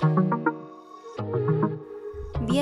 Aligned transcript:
Thank 0.00 0.48
you. 0.48 0.63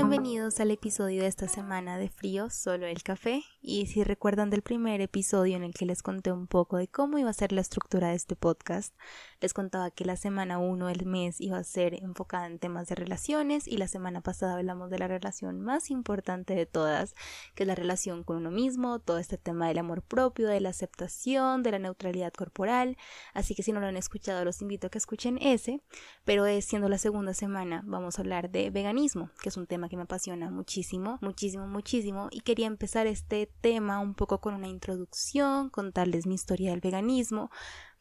Bienvenidos 0.03 0.59
al 0.59 0.73
episodio 0.73 1.23
de 1.23 1.29
esta 1.29 1.47
semana 1.47 1.97
de 1.97 2.09
Frío, 2.09 2.51
solo 2.51 2.87
el 2.87 3.05
café. 3.05 3.45
Y 3.61 3.87
si 3.87 4.03
recuerdan 4.03 4.51
del 4.51 4.63
primer 4.63 5.01
episodio 5.01 5.57
en 5.57 5.63
el 5.63 5.73
que 5.73 5.87
les 5.87 6.03
conté 6.03 6.33
un 6.33 6.49
poco 6.49 6.77
de 6.77 6.89
cómo 6.89 7.19
iba 7.19 7.31
a 7.31 7.33
ser 7.33 7.53
la 7.53 7.61
estructura 7.61 8.09
de 8.09 8.17
este 8.17 8.35
podcast, 8.35 8.97
les 9.41 9.55
contaba 9.55 9.93
que 9.93 10.05
la 10.05 10.17
semana 10.17 10.59
1 10.59 10.89
del 10.89 11.07
mes 11.07 11.41
iba 11.41 11.57
a 11.57 11.63
ser 11.63 11.95
enfocada 11.95 12.49
en 12.49 12.59
temas 12.59 12.89
de 12.89 12.97
relaciones 12.97 13.69
y 13.69 13.77
la 13.77 13.87
semana 13.87 14.23
pasada 14.23 14.55
hablamos 14.55 14.91
de 14.91 14.99
la 14.99 15.07
relación 15.07 15.61
más 15.61 15.89
importante 15.89 16.57
de 16.57 16.67
todas, 16.67 17.15
que 17.55 17.63
es 17.63 17.67
la 17.69 17.77
relación 17.77 18.25
con 18.25 18.39
uno 18.39 18.51
mismo, 18.51 18.99
todo 18.99 19.19
este 19.19 19.39
tema 19.39 19.69
del 19.69 19.79
amor 19.79 20.03
propio, 20.03 20.49
de 20.49 20.61
la 20.61 20.71
aceptación, 20.71 21.63
de 21.63 21.71
la 21.71 21.79
neutralidad 21.79 22.33
corporal. 22.33 22.97
Así 23.35 23.55
que 23.55 23.63
si 23.63 23.73
no 23.73 23.79
lo 23.79 23.87
han 23.87 23.97
escuchado, 23.97 24.45
los 24.45 24.63
invito 24.63 24.89
a 24.89 24.91
que 24.91 24.99
escuchen 24.99 25.39
ese. 25.41 25.81
Pero 26.25 26.45
es 26.47 26.65
siendo 26.65 26.89
la 26.89 26.99
segunda 26.99 27.35
semana, 27.35 27.83
vamos 27.87 28.19
a 28.19 28.23
hablar 28.23 28.51
de 28.51 28.71
veganismo, 28.71 29.31
que 29.41 29.49
es 29.49 29.57
un 29.57 29.69
tema 29.69 29.89
que 29.93 29.97
me 29.99 30.05
apasiona 30.05 30.51
muchísimo, 30.51 31.19
muchísimo, 31.21 31.67
muchísimo 31.67 32.29
y 32.31 32.41
quería 32.41 32.67
empezar 32.67 33.07
este 33.07 33.53
tema 33.61 33.99
un 33.99 34.15
poco 34.15 34.41
con 34.41 34.55
una 34.55 34.67
introducción, 34.67 35.69
contarles 35.69 36.27
mi 36.27 36.35
historia 36.35 36.71
del 36.71 36.81
veganismo, 36.81 37.51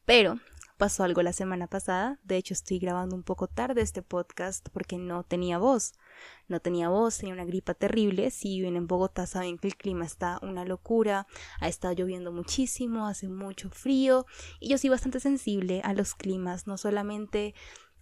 pero 0.05 0.39
pasó 0.77 1.03
algo 1.03 1.21
la 1.21 1.33
semana 1.33 1.67
pasada, 1.67 2.17
de 2.23 2.37
hecho 2.37 2.53
estoy 2.53 2.79
grabando 2.79 3.13
un 3.13 3.23
poco 3.23 3.47
tarde 3.47 3.81
este 3.81 4.01
podcast 4.01 4.69
porque 4.71 4.97
no 4.97 5.23
tenía 5.23 5.57
voz, 5.57 5.91
no 6.47 6.61
tenía 6.61 6.87
voz, 6.87 7.17
tenía 7.17 7.33
una 7.33 7.43
gripa 7.43 7.73
terrible, 7.73 8.31
si 8.31 8.59
viven 8.59 8.77
en 8.77 8.87
Bogotá 8.87 9.27
saben 9.27 9.57
que 9.57 9.67
el 9.67 9.75
clima 9.75 10.05
está 10.05 10.39
una 10.41 10.63
locura, 10.63 11.27
ha 11.59 11.67
estado 11.67 11.93
lloviendo 11.93 12.31
muchísimo, 12.31 13.05
hace 13.05 13.27
mucho 13.27 13.69
frío 13.69 14.25
y 14.61 14.69
yo 14.69 14.77
soy 14.77 14.89
bastante 14.89 15.19
sensible 15.19 15.81
a 15.83 15.91
los 15.91 16.15
climas, 16.15 16.67
no 16.67 16.77
solamente 16.77 17.53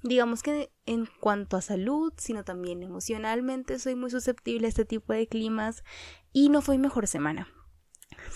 digamos 0.04 0.44
que 0.44 0.72
en 0.86 1.08
cuanto 1.20 1.58
a 1.58 1.62
salud, 1.62 2.14
sino 2.18 2.44
también 2.44 2.84
emocionalmente 2.84 3.80
soy 3.80 3.96
muy 3.96 4.10
susceptible 4.10 4.68
a 4.68 4.70
este 4.70 4.86
tipo 4.86 5.14
de 5.14 5.28
climas 5.28 5.84
y 6.32 6.50
no 6.50 6.62
fue 6.62 6.78
mi 6.78 6.84
mejor 6.84 7.08
semana. 7.08 7.48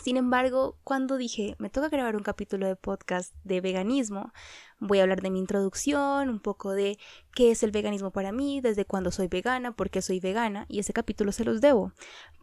Sin 0.04 0.18
embargo, 0.18 0.78
cuando 0.84 1.18
dije, 1.18 1.56
me 1.60 1.70
toca 1.70 1.90
grabar 1.90 2.16
un 2.16 2.24
capítulo 2.24 2.68
de 2.68 2.76
podcast 2.76 3.34
de 3.44 3.62
veganismo, 3.62 4.34
voy 4.80 5.00
a 5.00 5.04
hablar 5.04 5.22
de 5.22 5.30
mi 5.30 5.40
introducción, 5.40 6.30
un 6.30 6.40
poco 6.40 6.72
de 6.72 6.98
qué 7.34 7.52
es 7.52 7.64
el 7.64 7.72
veganismo 7.72 8.12
para 8.12 8.32
mí, 8.32 8.60
desde 8.60 8.86
cuándo 8.86 9.12
soy 9.12 9.28
vegana, 9.28 9.76
por 9.76 9.90
qué 9.90 10.02
soy 10.02 10.20
vegana, 10.20 10.66
y 10.68 10.80
ese 10.80 10.94
capítulo 10.94 11.32
se 11.32 11.46
los 11.46 11.62
debo. 11.62 11.94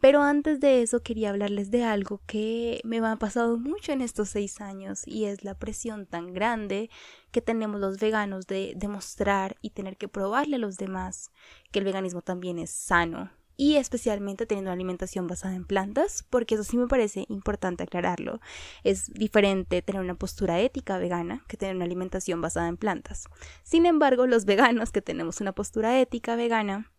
Pero 0.01 0.23
antes 0.23 0.59
de 0.59 0.81
eso 0.81 1.03
quería 1.03 1.29
hablarles 1.29 1.69
de 1.69 1.83
algo 1.83 2.21
que 2.25 2.81
me 2.83 2.97
ha 2.99 3.15
pasado 3.17 3.57
mucho 3.57 3.91
en 3.91 4.01
estos 4.01 4.29
seis 4.29 4.59
años, 4.59 5.03
y 5.05 5.25
es 5.25 5.43
la 5.43 5.53
presión 5.53 6.07
tan 6.07 6.33
grande 6.33 6.89
que 7.31 7.41
tenemos 7.41 7.79
los 7.79 7.99
veganos 7.99 8.47
de 8.47 8.73
demostrar 8.75 9.57
y 9.61 9.69
tener 9.71 9.97
que 9.97 10.07
probarle 10.07 10.55
a 10.55 10.59
los 10.59 10.77
demás 10.77 11.31
que 11.71 11.79
el 11.79 11.85
veganismo 11.85 12.21
también 12.21 12.57
es 12.59 12.71
sano, 12.71 13.29
y 13.61 13.75
especialmente 13.75 14.47
teniendo 14.47 14.69
una 14.69 14.73
alimentación 14.73 15.27
basada 15.27 15.53
en 15.53 15.65
plantas, 15.65 16.25
porque 16.31 16.55
eso 16.55 16.63
sí 16.63 16.77
me 16.77 16.87
parece 16.87 17.27
importante 17.29 17.83
aclararlo. 17.83 18.41
Es 18.83 19.13
diferente 19.13 19.83
tener 19.83 20.01
una 20.01 20.15
postura 20.15 20.59
ética 20.59 20.97
vegana 20.97 21.43
que 21.47 21.57
tener 21.57 21.75
una 21.75 21.85
alimentación 21.85 22.41
basada 22.41 22.69
en 22.69 22.77
plantas. 22.77 23.25
Sin 23.61 23.85
embargo, 23.85 24.25
los 24.25 24.45
veganos 24.45 24.89
que 24.91 25.03
tenemos 25.03 25.41
una 25.41 25.51
postura 25.51 26.01
ética 26.01 26.35
vegana 26.35 26.89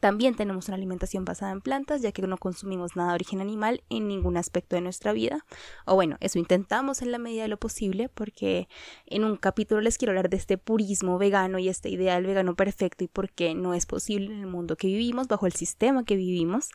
también 0.00 0.34
tenemos 0.34 0.68
una 0.68 0.76
alimentación 0.76 1.24
basada 1.24 1.52
en 1.52 1.60
plantas, 1.60 2.02
ya 2.02 2.12
que 2.12 2.22
no 2.22 2.36
consumimos 2.36 2.96
nada 2.96 3.10
de 3.10 3.14
origen 3.16 3.40
animal 3.40 3.82
en 3.88 4.08
ningún 4.08 4.36
aspecto 4.36 4.76
de 4.76 4.82
nuestra 4.82 5.12
vida. 5.12 5.44
O 5.86 5.94
bueno, 5.94 6.16
eso 6.20 6.38
intentamos 6.38 7.02
en 7.02 7.12
la 7.12 7.18
medida 7.18 7.42
de 7.42 7.48
lo 7.48 7.58
posible, 7.58 8.08
porque 8.08 8.68
en 9.06 9.24
un 9.24 9.36
capítulo 9.36 9.80
les 9.80 9.98
quiero 9.98 10.12
hablar 10.12 10.30
de 10.30 10.36
este 10.36 10.58
purismo 10.58 11.18
vegano 11.18 11.58
y 11.58 11.68
esta 11.68 11.88
idea 11.88 12.14
del 12.14 12.26
vegano 12.26 12.54
perfecto 12.54 13.04
y 13.04 13.08
por 13.08 13.30
qué 13.30 13.54
no 13.54 13.74
es 13.74 13.86
posible 13.86 14.32
en 14.32 14.40
el 14.40 14.46
mundo 14.46 14.76
que 14.76 14.88
vivimos, 14.88 15.28
bajo 15.28 15.46
el 15.46 15.52
sistema 15.52 16.04
que 16.04 16.16
vivimos. 16.16 16.70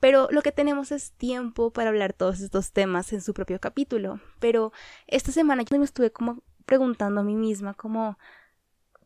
Pero 0.00 0.28
lo 0.30 0.42
que 0.42 0.52
tenemos 0.52 0.92
es 0.92 1.12
tiempo 1.12 1.72
para 1.72 1.90
hablar 1.90 2.12
todos 2.12 2.40
estos 2.40 2.72
temas 2.72 3.12
en 3.12 3.20
su 3.20 3.34
propio 3.34 3.60
capítulo. 3.60 4.20
Pero 4.40 4.72
esta 5.06 5.32
semana 5.32 5.62
yo 5.62 5.78
me 5.78 5.84
estuve 5.84 6.10
como 6.10 6.42
preguntando 6.66 7.20
a 7.20 7.24
mí 7.24 7.36
misma 7.36 7.74
como 7.74 8.18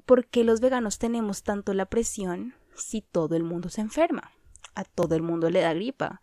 ¿por 0.07 0.27
qué 0.27 0.45
los 0.45 0.61
veganos 0.61 0.99
tenemos 0.99 1.43
tanto 1.43 1.75
la 1.75 1.87
presión 1.87 2.55
si 2.79 3.03
todo 3.03 3.37
el 3.37 3.45
mundo 3.45 3.69
se 3.69 3.81
enferma? 3.81 4.33
A 4.75 4.85
todo 4.85 5.15
el 5.15 5.23
mundo 5.23 5.51
le 5.51 5.61
da 5.61 5.75
gripa. 5.75 6.21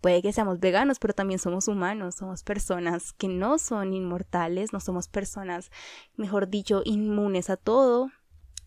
Puede 0.00 0.22
que 0.22 0.32
seamos 0.32 0.60
veganos, 0.60 0.98
pero 0.98 1.12
también 1.12 1.38
somos 1.38 1.68
humanos, 1.68 2.14
somos 2.14 2.42
personas 2.42 3.12
que 3.12 3.28
no 3.28 3.58
son 3.58 3.92
inmortales, 3.92 4.72
no 4.72 4.80
somos 4.80 5.08
personas, 5.08 5.70
mejor 6.16 6.48
dicho, 6.48 6.82
inmunes 6.84 7.50
a 7.50 7.56
todo. 7.56 8.10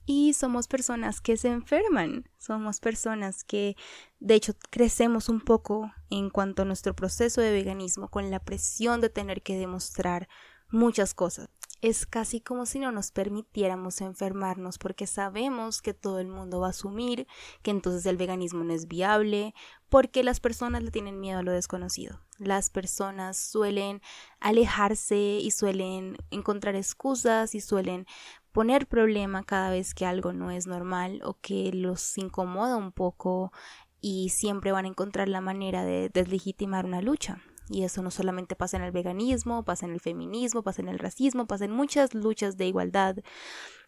Y 0.06 0.34
somos 0.34 0.68
personas 0.68 1.22
que 1.22 1.38
se 1.38 1.48
enferman, 1.48 2.30
somos 2.38 2.82
personas 2.82 3.46
que 3.46 3.78
de 4.20 4.36
hecho 4.36 4.54
crecemos 4.70 5.30
un 5.30 5.40
poco 5.40 5.94
en 6.10 6.30
cuanto 6.30 6.64
a 6.64 6.66
nuestro 6.66 6.94
proceso 6.94 7.40
de 7.40 7.54
veganismo 7.54 8.10
con 8.10 8.30
la 8.30 8.42
presión 8.42 9.00
de 9.00 9.10
tener 9.10 9.42
que 9.44 9.58
demostrar 9.58 10.28
muchas 10.74 11.14
cosas 11.14 11.48
es 11.84 12.06
casi 12.06 12.40
como 12.40 12.66
si 12.66 12.80
no 12.80 12.94
nos 12.94 13.12
permitiéramos 13.12 14.00
enfermarnos 14.00 14.78
porque 14.78 15.06
sabemos 15.06 15.82
que 15.82 15.94
todo 15.94 16.20
el 16.20 16.30
mundo 16.30 16.62
va 16.62 16.68
a 16.68 16.70
asumir 16.70 17.28
que 17.62 17.72
entonces 17.72 18.06
el 18.06 18.16
veganismo 18.16 18.64
no 18.64 18.74
es 18.74 18.88
viable 18.88 19.54
porque 19.90 20.24
las 20.24 20.40
personas 20.40 20.82
le 20.82 20.92
tienen 20.92 21.20
miedo 21.20 21.40
a 21.40 21.44
lo 21.44 21.52
desconocido. 21.52 22.22
Las 22.38 22.70
personas 22.70 23.36
suelen 23.36 24.02
alejarse 24.40 25.18
y 25.18 25.52
suelen 25.52 26.16
encontrar 26.32 26.78
excusas 26.78 27.54
y 27.54 27.60
suelen 27.60 28.08
poner 28.54 28.88
problema 28.88 29.44
cada 29.44 29.70
vez 29.70 29.94
que 29.94 30.06
algo 30.06 30.32
no 30.32 30.52
es 30.52 30.68
normal 30.68 31.20
o 31.26 31.38
que 31.42 31.74
los 31.74 32.18
incomoda 32.18 32.78
un 32.78 32.94
poco 32.94 33.52
y 34.00 34.30
siempre 34.30 34.72
van 34.72 34.86
a 34.86 34.90
encontrar 34.90 35.28
la 35.28 35.42
manera 35.42 35.84
de 35.84 36.10
deslegitimar 36.14 36.86
una 36.86 37.02
lucha. 37.02 37.42
Y 37.70 37.84
eso 37.84 38.02
no 38.02 38.12
solamente 38.12 38.56
pasa 38.56 38.78
en 38.78 38.84
el 38.84 38.92
veganismo, 38.92 39.64
pasa 39.64 39.86
en 39.86 39.94
el 39.94 40.00
feminismo, 40.00 40.64
pasa 40.64 40.82
en 40.82 40.90
el 40.90 41.00
racismo, 41.00 41.48
pasa 41.48 41.66
en 41.66 41.72
muchas 41.72 42.14
luchas 42.14 42.58
de 42.58 42.68
igualdad, 42.68 43.18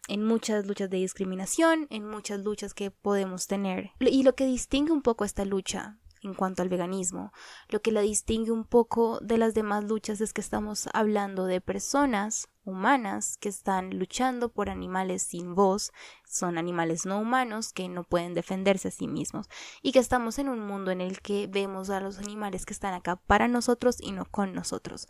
en 0.08 0.24
muchas 0.24 0.66
luchas 0.66 0.88
de 0.90 0.98
discriminación, 0.98 1.86
en 1.90 2.06
muchas 2.06 2.40
luchas 2.40 2.74
que 2.74 2.90
podemos 2.90 3.46
tener. 3.46 3.90
Y 4.00 4.22
lo 4.22 4.34
que 4.34 4.46
distingue 4.46 4.92
un 4.92 5.02
poco 5.02 5.24
esta 5.24 5.44
lucha 5.44 5.98
en 6.22 6.34
cuanto 6.34 6.62
al 6.62 6.68
veganismo. 6.68 7.32
Lo 7.68 7.80
que 7.82 7.92
la 7.92 8.00
distingue 8.00 8.50
un 8.50 8.64
poco 8.64 9.18
de 9.20 9.38
las 9.38 9.54
demás 9.54 9.84
luchas 9.84 10.20
es 10.20 10.32
que 10.32 10.40
estamos 10.40 10.88
hablando 10.92 11.46
de 11.46 11.60
personas 11.60 12.48
humanas 12.66 13.36
que 13.36 13.48
están 13.48 13.96
luchando 13.96 14.50
por 14.50 14.68
animales 14.68 15.22
sin 15.22 15.54
voz, 15.54 15.92
son 16.28 16.58
animales 16.58 17.06
no 17.06 17.20
humanos 17.20 17.72
que 17.72 17.88
no 17.88 18.02
pueden 18.04 18.34
defenderse 18.34 18.88
a 18.88 18.90
sí 18.90 19.06
mismos 19.06 19.48
y 19.82 19.92
que 19.92 20.00
estamos 20.00 20.38
en 20.38 20.48
un 20.48 20.60
mundo 20.60 20.90
en 20.90 21.00
el 21.00 21.20
que 21.20 21.46
vemos 21.46 21.90
a 21.90 22.00
los 22.00 22.18
animales 22.18 22.66
que 22.66 22.72
están 22.72 22.92
acá 22.92 23.16
para 23.16 23.48
nosotros 23.48 23.96
y 24.00 24.12
no 24.12 24.26
con 24.26 24.52
nosotros. 24.52 25.08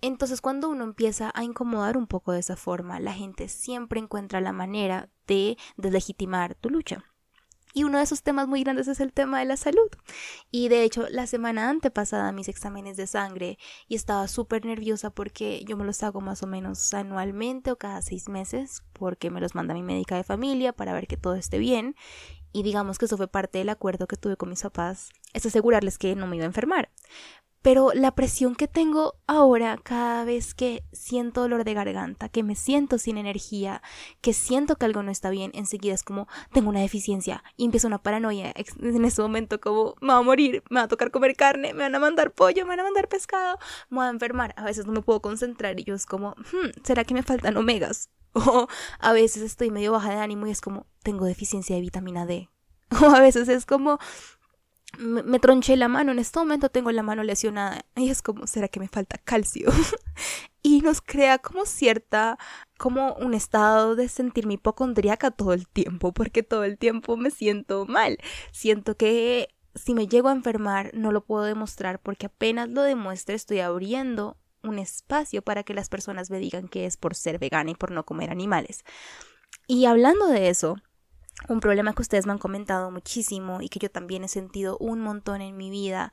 Entonces 0.00 0.40
cuando 0.40 0.68
uno 0.68 0.84
empieza 0.84 1.30
a 1.34 1.44
incomodar 1.44 1.96
un 1.96 2.06
poco 2.06 2.32
de 2.32 2.40
esa 2.40 2.56
forma, 2.56 2.98
la 3.00 3.12
gente 3.12 3.48
siempre 3.48 4.00
encuentra 4.00 4.40
la 4.40 4.52
manera 4.52 5.08
de 5.26 5.56
deslegitimar 5.76 6.54
tu 6.54 6.70
lucha. 6.70 7.04
Y 7.76 7.84
uno 7.84 7.98
de 7.98 8.04
esos 8.04 8.22
temas 8.22 8.48
muy 8.48 8.64
grandes 8.64 8.88
es 8.88 9.00
el 9.00 9.12
tema 9.12 9.38
de 9.38 9.44
la 9.44 9.58
salud. 9.58 9.90
Y 10.50 10.70
de 10.70 10.82
hecho, 10.82 11.06
la 11.10 11.26
semana 11.26 11.68
antepasada 11.68 12.32
mis 12.32 12.48
exámenes 12.48 12.96
de 12.96 13.06
sangre 13.06 13.58
y 13.86 13.96
estaba 13.96 14.28
súper 14.28 14.64
nerviosa 14.64 15.10
porque 15.10 15.62
yo 15.66 15.76
me 15.76 15.84
los 15.84 16.02
hago 16.02 16.22
más 16.22 16.42
o 16.42 16.46
menos 16.46 16.94
anualmente 16.94 17.70
o 17.70 17.76
cada 17.76 18.00
seis 18.00 18.30
meses 18.30 18.82
porque 18.94 19.28
me 19.28 19.42
los 19.42 19.54
manda 19.54 19.74
mi 19.74 19.82
médica 19.82 20.16
de 20.16 20.24
familia 20.24 20.72
para 20.72 20.94
ver 20.94 21.06
que 21.06 21.18
todo 21.18 21.34
esté 21.34 21.58
bien. 21.58 21.96
Y 22.50 22.62
digamos 22.62 22.96
que 22.96 23.04
eso 23.04 23.18
fue 23.18 23.28
parte 23.28 23.58
del 23.58 23.68
acuerdo 23.68 24.06
que 24.06 24.16
tuve 24.16 24.38
con 24.38 24.48
mis 24.48 24.62
papás, 24.62 25.10
es 25.34 25.44
asegurarles 25.44 25.98
que 25.98 26.16
no 26.16 26.26
me 26.26 26.36
iba 26.36 26.44
a 26.44 26.46
enfermar. 26.46 26.88
Pero 27.62 27.90
la 27.94 28.14
presión 28.14 28.54
que 28.54 28.68
tengo 28.68 29.14
ahora 29.26 29.78
cada 29.82 30.24
vez 30.24 30.54
que 30.54 30.84
siento 30.92 31.40
dolor 31.40 31.64
de 31.64 31.74
garganta, 31.74 32.28
que 32.28 32.42
me 32.42 32.54
siento 32.54 32.98
sin 32.98 33.18
energía, 33.18 33.82
que 34.20 34.32
siento 34.32 34.76
que 34.76 34.86
algo 34.86 35.02
no 35.02 35.10
está 35.10 35.30
bien, 35.30 35.50
enseguida 35.54 35.94
es 35.94 36.02
como 36.02 36.28
tengo 36.52 36.68
una 36.68 36.80
deficiencia 36.80 37.42
y 37.56 37.64
empieza 37.64 37.88
una 37.88 38.02
paranoia 38.02 38.52
en 38.54 39.04
ese 39.04 39.22
momento 39.22 39.60
como 39.60 39.94
me 40.00 40.08
va 40.08 40.18
a 40.18 40.22
morir, 40.22 40.62
me 40.70 40.80
va 40.80 40.84
a 40.84 40.88
tocar 40.88 41.10
comer 41.10 41.34
carne, 41.34 41.74
me 41.74 41.82
van 41.82 41.94
a 41.94 41.98
mandar 41.98 42.32
pollo, 42.32 42.64
me 42.64 42.70
van 42.70 42.80
a 42.80 42.84
mandar 42.84 43.08
pescado, 43.08 43.58
me 43.90 43.98
voy 43.98 44.06
a 44.06 44.10
enfermar, 44.10 44.54
a 44.56 44.64
veces 44.64 44.86
no 44.86 44.92
me 44.92 45.02
puedo 45.02 45.20
concentrar 45.20 45.78
y 45.80 45.84
yo 45.84 45.94
es 45.94 46.06
como, 46.06 46.30
hmm, 46.30 46.82
¿será 46.84 47.04
que 47.04 47.14
me 47.14 47.22
faltan 47.22 47.56
omegas? 47.56 48.10
O 48.36 48.68
a 49.00 49.12
veces 49.12 49.42
estoy 49.42 49.70
medio 49.70 49.92
baja 49.92 50.10
de 50.10 50.16
ánimo 50.16 50.46
y 50.46 50.50
es 50.50 50.60
como 50.60 50.86
tengo 51.02 51.24
deficiencia 51.24 51.74
de 51.74 51.80
vitamina 51.80 52.26
D. 52.26 52.50
O 53.02 53.06
a 53.06 53.20
veces 53.20 53.48
es 53.48 53.64
como 53.64 53.98
me, 54.98 55.38
tronché 55.38 55.76
la 55.76 55.88
mano, 55.88 56.12
en 56.12 56.18
este 56.18 56.38
momento 56.38 56.70
tengo 56.70 56.90
la 56.90 57.02
mano 57.02 57.22
lesionada 57.22 57.84
y 57.96 58.10
es 58.10 58.22
como, 58.22 58.46
¿será 58.46 58.68
que 58.68 58.80
me 58.80 58.88
falta 58.88 59.18
calcio? 59.18 59.70
y 60.62 60.80
nos 60.80 61.00
crea 61.00 61.38
como 61.38 61.66
cierta, 61.66 62.38
como 62.78 63.14
un 63.14 63.34
estado 63.34 63.94
de 63.94 64.08
sentirme 64.08 64.54
hipocondríaca 64.54 65.30
todo 65.30 65.52
el 65.52 65.68
tiempo, 65.68 66.12
porque 66.12 66.42
todo 66.42 66.64
el 66.64 66.78
tiempo 66.78 67.16
me 67.16 67.30
siento 67.30 67.86
mal. 67.86 68.18
Siento 68.52 68.96
que 68.96 69.48
si 69.74 69.94
me 69.94 70.08
llego 70.08 70.28
a 70.28 70.32
enfermar 70.32 70.90
no 70.94 71.12
lo 71.12 71.24
puedo 71.24 71.44
demostrar 71.44 72.00
porque 72.00 72.26
apenas 72.26 72.70
lo 72.70 72.82
demuestre 72.82 73.34
estoy 73.34 73.60
abriendo 73.60 74.38
un 74.62 74.78
espacio 74.78 75.42
para 75.42 75.62
que 75.62 75.74
las 75.74 75.88
personas 75.88 76.30
me 76.30 76.38
digan 76.38 76.68
que 76.68 76.86
es 76.86 76.96
por 76.96 77.14
ser 77.14 77.38
vegana 77.38 77.70
y 77.70 77.74
por 77.74 77.90
no 77.90 78.04
comer 78.04 78.30
animales. 78.30 78.84
Y 79.66 79.84
hablando 79.84 80.26
de 80.26 80.48
eso, 80.48 80.76
Un 81.48 81.60
problema 81.60 81.92
que 81.92 82.02
ustedes 82.02 82.26
me 82.26 82.32
han 82.32 82.38
comentado 82.38 82.90
muchísimo 82.90 83.60
y 83.60 83.68
que 83.68 83.78
yo 83.78 83.90
también 83.90 84.24
he 84.24 84.28
sentido 84.28 84.78
un 84.78 85.00
montón 85.00 85.42
en 85.42 85.56
mi 85.56 85.70
vida 85.70 86.12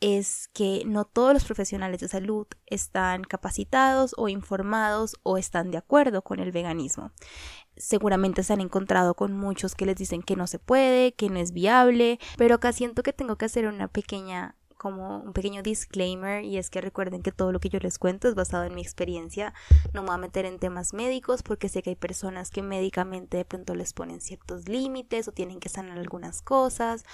es 0.00 0.48
que 0.54 0.82
no 0.86 1.04
todos 1.04 1.34
los 1.34 1.44
profesionales 1.44 2.00
de 2.00 2.08
salud 2.08 2.46
están 2.66 3.22
capacitados 3.24 4.14
o 4.16 4.28
informados 4.28 5.16
o 5.22 5.36
están 5.36 5.70
de 5.70 5.76
acuerdo 5.76 6.22
con 6.22 6.40
el 6.40 6.52
veganismo. 6.52 7.12
Seguramente 7.76 8.42
se 8.42 8.54
han 8.54 8.60
encontrado 8.60 9.14
con 9.14 9.34
muchos 9.34 9.74
que 9.74 9.86
les 9.86 9.96
dicen 9.96 10.22
que 10.22 10.36
no 10.36 10.46
se 10.46 10.58
puede, 10.58 11.12
que 11.12 11.28
no 11.28 11.38
es 11.38 11.52
viable, 11.52 12.18
pero 12.38 12.54
acá 12.54 12.72
siento 12.72 13.02
que 13.02 13.12
tengo 13.12 13.36
que 13.36 13.44
hacer 13.44 13.66
una 13.66 13.88
pequeña 13.88 14.56
como 14.80 15.18
un 15.18 15.34
pequeño 15.34 15.62
disclaimer 15.62 16.42
y 16.42 16.56
es 16.56 16.70
que 16.70 16.80
recuerden 16.80 17.20
que 17.20 17.32
todo 17.32 17.52
lo 17.52 17.60
que 17.60 17.68
yo 17.68 17.78
les 17.80 17.98
cuento 17.98 18.28
es 18.28 18.34
basado 18.34 18.64
en 18.64 18.74
mi 18.74 18.80
experiencia. 18.80 19.52
No 19.92 20.00
me 20.00 20.06
voy 20.06 20.14
a 20.14 20.18
meter 20.18 20.46
en 20.46 20.58
temas 20.58 20.94
médicos 20.94 21.42
porque 21.42 21.68
sé 21.68 21.82
que 21.82 21.90
hay 21.90 21.96
personas 21.96 22.50
que 22.50 22.62
médicamente 22.62 23.36
de 23.36 23.44
pronto 23.44 23.74
les 23.74 23.92
ponen 23.92 24.22
ciertos 24.22 24.70
límites 24.70 25.28
o 25.28 25.32
tienen 25.32 25.60
que 25.60 25.68
sanar 25.68 25.98
algunas 25.98 26.40
cosas. 26.40 27.04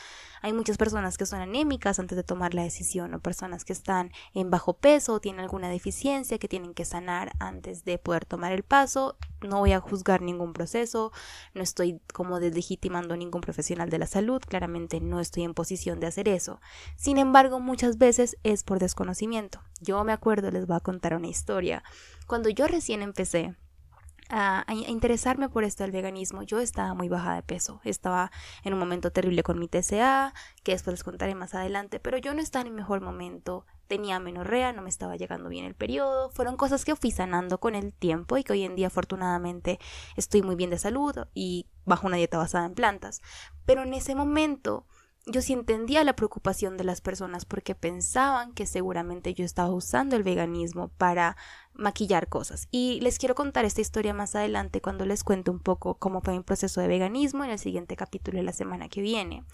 Hay 0.42 0.52
muchas 0.52 0.76
personas 0.76 1.18
que 1.18 1.26
son 1.26 1.40
anémicas 1.40 1.98
antes 1.98 2.14
de 2.14 2.22
tomar 2.22 2.54
la 2.54 2.62
decisión 2.62 3.12
o 3.14 3.18
personas 3.18 3.64
que 3.64 3.72
están 3.72 4.12
en 4.32 4.48
bajo 4.48 4.74
peso 4.74 5.14
o 5.14 5.20
tienen 5.20 5.40
alguna 5.40 5.68
deficiencia 5.68 6.38
que 6.38 6.46
tienen 6.46 6.72
que 6.72 6.84
sanar 6.84 7.32
antes 7.40 7.84
de 7.84 7.98
poder 7.98 8.26
tomar 8.26 8.52
el 8.52 8.62
paso. 8.62 9.16
No 9.40 9.58
voy 9.58 9.72
a 9.72 9.80
juzgar 9.80 10.22
ningún 10.22 10.52
proceso, 10.52 11.10
no 11.52 11.62
estoy 11.62 12.00
como 12.14 12.38
deslegitimando 12.38 13.14
a 13.14 13.16
ningún 13.16 13.40
profesional 13.40 13.90
de 13.90 13.98
la 13.98 14.06
salud, 14.06 14.40
claramente 14.40 15.00
no 15.00 15.18
estoy 15.20 15.42
en 15.42 15.52
posición 15.52 15.98
de 15.98 16.06
hacer 16.06 16.28
eso. 16.28 16.60
Sin 16.94 17.18
embargo, 17.18 17.55
muchas 17.60 17.98
veces 17.98 18.36
es 18.42 18.64
por 18.64 18.78
desconocimiento. 18.78 19.60
Yo 19.80 20.02
me 20.04 20.12
acuerdo, 20.12 20.50
les 20.50 20.66
voy 20.66 20.76
a 20.76 20.80
contar 20.80 21.14
una 21.14 21.28
historia. 21.28 21.82
Cuando 22.26 22.48
yo 22.48 22.66
recién 22.66 23.02
empecé 23.02 23.54
a, 24.28 24.64
interesarme 24.88 25.48
por 25.48 25.64
esto 25.64 25.84
del 25.84 25.92
veganismo, 25.92 26.42
yo 26.42 26.58
estaba 26.60 26.94
muy 26.94 27.08
baja 27.08 27.34
de 27.34 27.42
peso. 27.42 27.80
Estaba 27.84 28.30
en 28.64 28.72
un 28.72 28.78
momento 28.78 29.10
terrible 29.10 29.42
con 29.42 29.58
mi 29.58 29.68
TCA, 29.68 30.34
que 30.62 30.72
después 30.72 30.94
les 30.94 31.04
contaré 31.04 31.34
más 31.34 31.54
adelante, 31.54 32.00
pero 32.00 32.18
yo 32.18 32.34
no 32.34 32.40
estaba 32.40 32.64
en 32.66 32.72
mi 32.72 32.76
mejor 32.76 33.00
momento. 33.00 33.66
Tenía 33.86 34.18
menorrea, 34.18 34.72
no 34.72 34.82
me 34.82 34.88
estaba 34.88 35.16
llegando 35.16 35.48
bien 35.48 35.64
el 35.64 35.74
periodo. 35.74 36.30
Fueron 36.30 36.56
cosas 36.56 36.84
que 36.84 36.96
fui 36.96 37.12
sanando 37.12 37.58
con 37.58 37.76
el 37.76 37.92
tiempo 37.92 38.36
y 38.36 38.42
que 38.42 38.52
hoy 38.52 38.64
en 38.64 38.74
día 38.74 38.88
afortunadamente 38.88 39.78
estoy 40.16 40.42
muy 40.42 40.56
bien 40.56 40.70
de 40.70 40.78
salud 40.78 41.14
y 41.34 41.66
bajo 41.84 42.08
una 42.08 42.16
dieta 42.16 42.38
basada 42.38 42.66
en 42.66 42.74
plantas. 42.74 43.22
Pero 43.64 43.82
en 43.82 43.94
ese 43.94 44.16
momento 44.16 44.86
yo 45.26 45.42
sí 45.42 45.52
entendía 45.52 46.04
la 46.04 46.14
preocupación 46.14 46.76
de 46.76 46.84
las 46.84 47.00
personas 47.00 47.44
porque 47.44 47.74
pensaban 47.74 48.52
que 48.52 48.64
seguramente 48.64 49.34
yo 49.34 49.44
estaba 49.44 49.70
usando 49.70 50.14
el 50.14 50.22
veganismo 50.22 50.88
para 50.96 51.36
maquillar 51.74 52.28
cosas. 52.28 52.68
Y 52.70 53.00
les 53.00 53.18
quiero 53.18 53.34
contar 53.34 53.64
esta 53.64 53.80
historia 53.80 54.14
más 54.14 54.36
adelante 54.36 54.80
cuando 54.80 55.04
les 55.04 55.24
cuente 55.24 55.50
un 55.50 55.58
poco 55.58 55.98
cómo 55.98 56.20
fue 56.20 56.34
mi 56.34 56.44
proceso 56.44 56.80
de 56.80 56.86
veganismo 56.86 57.42
en 57.42 57.50
el 57.50 57.58
siguiente 57.58 57.96
capítulo 57.96 58.38
de 58.38 58.44
la 58.44 58.52
semana 58.52 58.88
que 58.88 59.00
viene. 59.00 59.44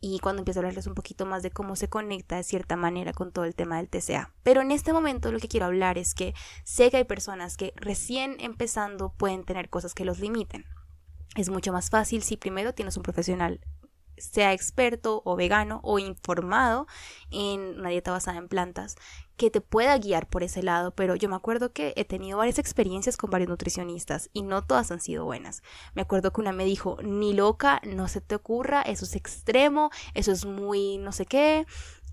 Y 0.00 0.18
cuando 0.18 0.40
empiezo 0.40 0.58
a 0.58 0.62
hablarles 0.62 0.86
un 0.86 0.94
poquito 0.94 1.26
más 1.26 1.42
de 1.42 1.50
cómo 1.50 1.76
se 1.76 1.88
conecta 1.88 2.36
de 2.36 2.42
cierta 2.42 2.76
manera 2.76 3.12
con 3.12 3.32
todo 3.32 3.44
el 3.44 3.54
tema 3.54 3.76
del 3.76 3.90
TCA. 3.90 4.32
Pero 4.42 4.62
en 4.62 4.72
este 4.72 4.94
momento 4.94 5.30
lo 5.30 5.38
que 5.38 5.46
quiero 5.46 5.66
hablar 5.66 5.98
es 5.98 6.14
que 6.14 6.34
sé 6.64 6.90
que 6.90 6.96
hay 6.96 7.04
personas 7.04 7.58
que 7.58 7.74
recién 7.76 8.36
empezando 8.40 9.12
pueden 9.12 9.44
tener 9.44 9.68
cosas 9.68 9.92
que 9.92 10.06
los 10.06 10.20
limiten. 10.20 10.64
Es 11.36 11.50
mucho 11.50 11.72
más 11.72 11.90
fácil 11.90 12.22
si 12.22 12.36
primero 12.38 12.74
tienes 12.74 12.96
un 12.96 13.02
profesional 13.02 13.60
sea 14.22 14.52
experto 14.52 15.22
o 15.24 15.36
vegano 15.36 15.80
o 15.82 15.98
informado 15.98 16.86
en 17.30 17.78
una 17.78 17.90
dieta 17.90 18.12
basada 18.12 18.38
en 18.38 18.48
plantas 18.48 18.96
que 19.36 19.50
te 19.50 19.60
pueda 19.60 19.98
guiar 19.98 20.28
por 20.28 20.42
ese 20.42 20.62
lado, 20.62 20.92
pero 20.94 21.16
yo 21.16 21.28
me 21.28 21.36
acuerdo 21.36 21.72
que 21.72 21.94
he 21.96 22.04
tenido 22.04 22.38
varias 22.38 22.58
experiencias 22.58 23.16
con 23.16 23.30
varios 23.30 23.48
nutricionistas 23.48 24.30
y 24.32 24.42
no 24.42 24.62
todas 24.62 24.92
han 24.92 25.00
sido 25.00 25.24
buenas. 25.24 25.62
Me 25.94 26.02
acuerdo 26.02 26.32
que 26.32 26.40
una 26.40 26.52
me 26.52 26.64
dijo, 26.64 26.98
ni 27.02 27.32
loca, 27.32 27.80
no 27.84 28.08
se 28.08 28.20
te 28.20 28.34
ocurra, 28.34 28.82
eso 28.82 29.04
es 29.04 29.16
extremo, 29.16 29.90
eso 30.14 30.32
es 30.32 30.44
muy 30.44 30.98
no 30.98 31.12
sé 31.12 31.26
qué, 31.26 31.66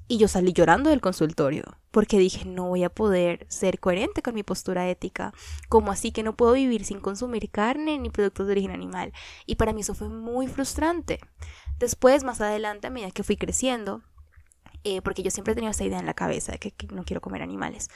y 0.08 0.18
yo 0.18 0.28
salí 0.28 0.54
llorando 0.54 0.90
del 0.90 1.02
consultorio 1.02 1.64
porque 1.92 2.18
dije 2.18 2.46
no 2.46 2.68
voy 2.68 2.84
a 2.84 2.90
poder 2.90 3.46
ser 3.48 3.80
coherente 3.80 4.22
con 4.22 4.34
mi 4.34 4.44
postura 4.44 4.90
ética. 4.90 5.34
como 5.70 5.92
así 5.92 6.12
que 6.12 6.24
no 6.24 6.36
puedo 6.36 6.54
vivir 6.54 6.84
sin 6.84 7.00
consumir 7.00 7.50
carne 7.52 7.98
ni 8.00 8.10
productos 8.10 8.48
de 8.48 8.54
origen 8.54 8.72
animal? 8.72 9.14
Y 9.46 9.56
para 9.56 9.72
mí 9.72 9.82
eso 9.82 9.94
fue 9.94 10.10
muy 10.10 10.48
frustrante. 10.48 11.20
Después, 11.80 12.24
más 12.24 12.42
adelante, 12.42 12.88
a 12.88 12.90
medida 12.90 13.12
que 13.12 13.24
fui 13.24 13.38
creciendo, 13.38 14.04
eh, 14.84 15.02
porque 15.02 15.24
yo 15.24 15.32
siempre 15.32 15.54
he 15.54 15.56
tenido 15.56 15.72
esa 15.72 15.86
idea 15.86 16.00
en 16.00 16.06
la 16.06 16.14
cabeza 16.14 16.52
de 16.52 16.60
que 16.60 16.74
no 16.94 17.04
quiero 17.04 17.22
comer 17.22 17.42
animales. 17.42 17.90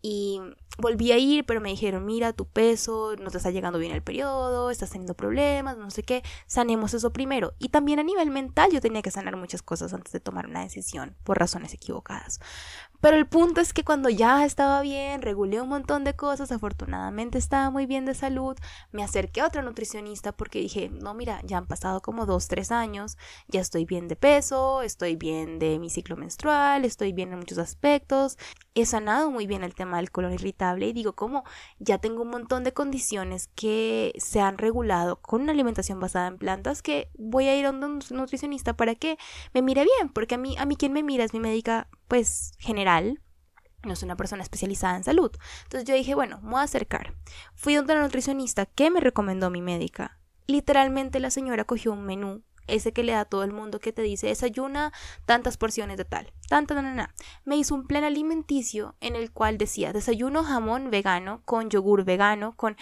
Y 0.00 0.40
volví 0.78 1.10
a 1.10 1.18
ir, 1.18 1.44
pero 1.44 1.60
me 1.60 1.70
dijeron, 1.70 2.06
mira, 2.06 2.32
tu 2.32 2.46
peso, 2.46 3.16
no 3.16 3.30
te 3.30 3.38
está 3.38 3.50
llegando 3.50 3.80
bien 3.80 3.92
el 3.92 4.02
periodo, 4.02 4.70
estás 4.70 4.90
teniendo 4.90 5.14
problemas, 5.14 5.76
no 5.76 5.90
sé 5.90 6.04
qué, 6.04 6.22
sanemos 6.46 6.94
eso 6.94 7.12
primero. 7.12 7.54
Y 7.58 7.70
también 7.70 7.98
a 7.98 8.04
nivel 8.04 8.30
mental 8.30 8.70
yo 8.70 8.80
tenía 8.80 9.02
que 9.02 9.10
sanar 9.10 9.36
muchas 9.36 9.62
cosas 9.62 9.92
antes 9.92 10.12
de 10.12 10.20
tomar 10.20 10.46
una 10.46 10.62
decisión 10.62 11.16
por 11.24 11.38
razones 11.38 11.74
equivocadas. 11.74 12.38
Pero 13.00 13.16
el 13.16 13.28
punto 13.28 13.60
es 13.60 13.72
que 13.72 13.84
cuando 13.84 14.08
ya 14.08 14.44
estaba 14.44 14.80
bien, 14.82 15.22
regulé 15.22 15.60
un 15.60 15.68
montón 15.68 16.02
de 16.02 16.16
cosas, 16.16 16.50
afortunadamente 16.50 17.38
estaba 17.38 17.70
muy 17.70 17.86
bien 17.86 18.04
de 18.04 18.14
salud, 18.14 18.56
me 18.90 19.04
acerqué 19.04 19.40
a 19.40 19.46
otra 19.46 19.62
nutricionista 19.62 20.32
porque 20.32 20.60
dije, 20.60 20.90
no, 20.90 21.14
mira, 21.14 21.40
ya 21.44 21.58
han 21.58 21.66
pasado 21.66 22.00
como 22.02 22.26
dos, 22.26 22.48
tres 22.48 22.72
años, 22.72 23.16
ya 23.46 23.60
estoy 23.60 23.84
bien 23.84 24.08
de 24.08 24.16
peso, 24.16 24.82
estoy 24.82 25.14
bien 25.14 25.60
de 25.60 25.78
mi 25.78 25.90
ciclo 25.90 26.16
menstrual, 26.16 26.84
estoy 26.84 27.12
bien 27.12 27.32
en 27.32 27.38
muchos 27.38 27.58
aspectos, 27.58 28.36
he 28.74 28.84
sanado 28.84 29.30
muy 29.30 29.46
bien 29.46 29.62
el 29.62 29.74
tema 29.74 29.87
del 29.96 30.10
colon 30.10 30.34
irritable 30.34 30.86
y 30.86 30.92
digo, 30.92 31.14
como 31.14 31.44
ya 31.78 31.98
tengo 31.98 32.22
un 32.22 32.28
montón 32.28 32.64
de 32.64 32.72
condiciones 32.72 33.48
que 33.54 34.12
se 34.18 34.40
han 34.40 34.58
regulado 34.58 35.16
con 35.20 35.42
una 35.42 35.52
alimentación 35.52 35.98
basada 35.98 36.28
en 36.28 36.38
plantas 36.38 36.82
que 36.82 37.10
voy 37.14 37.48
a 37.48 37.56
ir 37.56 37.66
a 37.66 37.70
un 37.70 38.00
nutricionista 38.10 38.76
para 38.76 38.94
que 38.94 39.18
me 39.54 39.62
mire 39.62 39.84
bien, 39.84 40.10
porque 40.12 40.34
a 40.36 40.38
mí, 40.38 40.56
a 40.58 40.66
mí 40.66 40.76
quien 40.76 40.92
me 40.92 41.02
mira 41.02 41.24
es 41.24 41.32
mi 41.32 41.40
médica 41.40 41.88
pues 42.06 42.52
general, 42.58 43.20
no 43.84 43.92
es 43.92 44.02
una 44.02 44.16
persona 44.16 44.42
especializada 44.42 44.96
en 44.96 45.04
salud. 45.04 45.30
Entonces 45.64 45.88
yo 45.88 45.94
dije, 45.94 46.14
bueno, 46.14 46.40
me 46.42 46.50
voy 46.50 46.60
a 46.60 46.64
acercar. 46.64 47.14
Fui 47.54 47.74
donde 47.74 47.94
la 47.94 48.02
nutricionista 48.02 48.66
que 48.66 48.90
me 48.90 49.00
recomendó 49.00 49.50
mi 49.50 49.62
médica. 49.62 50.18
Literalmente 50.46 51.20
la 51.20 51.30
señora 51.30 51.64
cogió 51.64 51.92
un 51.92 52.04
menú, 52.04 52.42
ese 52.68 52.92
que 52.92 53.02
le 53.02 53.12
da 53.12 53.20
a 53.20 53.24
todo 53.24 53.44
el 53.44 53.52
mundo 53.52 53.80
que 53.80 53.92
te 53.92 54.02
dice 54.02 54.28
desayuna 54.28 54.92
tantas 55.24 55.56
porciones 55.56 55.96
de 55.96 56.04
tal, 56.04 56.32
tanta, 56.48 56.80
na, 56.80 57.14
Me 57.44 57.56
hizo 57.56 57.74
un 57.74 57.86
plan 57.86 58.04
alimenticio 58.04 58.94
en 59.00 59.16
el 59.16 59.32
cual 59.32 59.58
decía 59.58 59.92
desayuno 59.92 60.44
jamón 60.44 60.90
vegano 60.90 61.42
con 61.44 61.70
yogur 61.70 62.04
vegano 62.04 62.54
con 62.56 62.76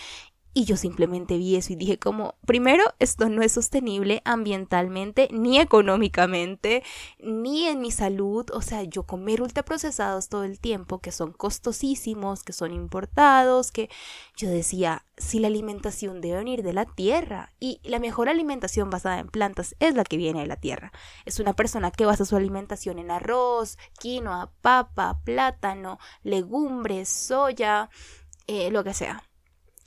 y 0.56 0.64
yo 0.64 0.78
simplemente 0.78 1.36
vi 1.36 1.56
eso 1.56 1.74
y 1.74 1.76
dije 1.76 1.98
como, 1.98 2.36
primero, 2.46 2.82
esto 2.98 3.28
no 3.28 3.42
es 3.42 3.52
sostenible 3.52 4.22
ambientalmente, 4.24 5.28
ni 5.30 5.58
económicamente, 5.58 6.82
ni 7.18 7.66
en 7.66 7.82
mi 7.82 7.90
salud. 7.90 8.46
O 8.54 8.62
sea, 8.62 8.82
yo 8.82 9.02
comer 9.02 9.42
ultraprocesados 9.42 10.30
todo 10.30 10.44
el 10.44 10.58
tiempo, 10.58 11.00
que 11.00 11.12
son 11.12 11.34
costosísimos, 11.34 12.42
que 12.42 12.54
son 12.54 12.72
importados, 12.72 13.70
que 13.70 13.90
yo 14.34 14.48
decía, 14.48 15.04
si 15.18 15.40
la 15.40 15.48
alimentación 15.48 16.22
debe 16.22 16.38
venir 16.38 16.62
de 16.62 16.72
la 16.72 16.86
tierra 16.86 17.52
y 17.60 17.82
la 17.84 17.98
mejor 17.98 18.30
alimentación 18.30 18.88
basada 18.88 19.18
en 19.18 19.28
plantas 19.28 19.76
es 19.78 19.94
la 19.94 20.04
que 20.04 20.16
viene 20.16 20.40
de 20.40 20.46
la 20.46 20.56
tierra. 20.56 20.90
Es 21.26 21.38
una 21.38 21.52
persona 21.52 21.90
que 21.90 22.06
basa 22.06 22.24
su 22.24 22.34
alimentación 22.34 22.98
en 22.98 23.10
arroz, 23.10 23.76
quinoa, 23.98 24.52
papa, 24.62 25.20
plátano, 25.22 25.98
legumbres, 26.22 27.10
soya, 27.10 27.90
eh, 28.46 28.70
lo 28.70 28.82
que 28.84 28.94
sea 28.94 29.22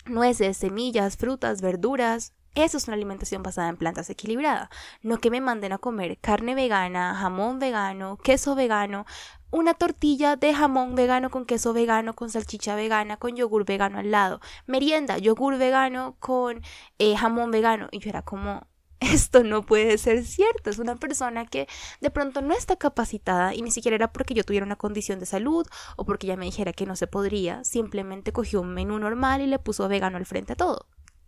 nueces, 0.09 0.57
semillas, 0.57 1.17
frutas, 1.17 1.61
verduras. 1.61 2.33
Eso 2.55 2.77
es 2.77 2.87
una 2.87 2.95
alimentación 2.95 3.43
basada 3.43 3.69
en 3.69 3.77
plantas 3.77 4.09
equilibrada. 4.09 4.69
No 5.01 5.17
que 5.17 5.29
me 5.29 5.41
manden 5.41 5.71
a 5.71 5.77
comer 5.77 6.17
carne 6.19 6.55
vegana, 6.55 7.15
jamón 7.15 7.59
vegano, 7.59 8.17
queso 8.17 8.55
vegano, 8.55 9.05
una 9.51 9.73
tortilla 9.73 10.35
de 10.35 10.53
jamón 10.53 10.95
vegano 10.95 11.29
con 11.29 11.45
queso 11.45 11.73
vegano, 11.73 12.15
con 12.15 12.29
salchicha 12.29 12.75
vegana, 12.75 13.17
con 13.17 13.35
yogur 13.35 13.65
vegano 13.65 13.99
al 13.99 14.11
lado. 14.11 14.41
Merienda, 14.67 15.17
yogur 15.17 15.57
vegano 15.57 16.15
con 16.19 16.61
eh, 16.99 17.15
jamón 17.15 17.51
vegano. 17.51 17.87
Y 17.91 17.99
yo 17.99 18.09
era 18.09 18.21
como, 18.21 18.67
esto 19.13 19.43
no 19.43 19.65
puede 19.65 19.97
ser 19.97 20.25
cierto. 20.25 20.69
Es 20.69 20.79
una 20.79 20.95
persona 20.95 21.45
que 21.45 21.67
de 22.01 22.09
pronto 22.09 22.41
no 22.41 22.53
está 22.53 22.75
capacitada 22.75 23.53
y 23.53 23.61
ni 23.61 23.71
siquiera 23.71 23.95
era 23.95 24.11
porque 24.11 24.33
yo 24.33 24.43
tuviera 24.43 24.65
una 24.65 24.75
condición 24.75 25.19
de 25.19 25.25
salud 25.25 25.65
o 25.95 26.05
porque 26.05 26.27
ella 26.27 26.37
me 26.37 26.45
dijera 26.45 26.73
que 26.73 26.85
no 26.85 26.95
se 26.95 27.07
podría. 27.07 27.63
Simplemente 27.63 28.33
cogió 28.33 28.61
un 28.61 28.73
menú 28.73 28.99
normal 28.99 29.41
y 29.41 29.47
le 29.47 29.59
puso 29.59 29.87
vegano 29.87 30.17
al 30.17 30.25
frente 30.25 30.53
a 30.53 30.57
todo. 30.57 30.87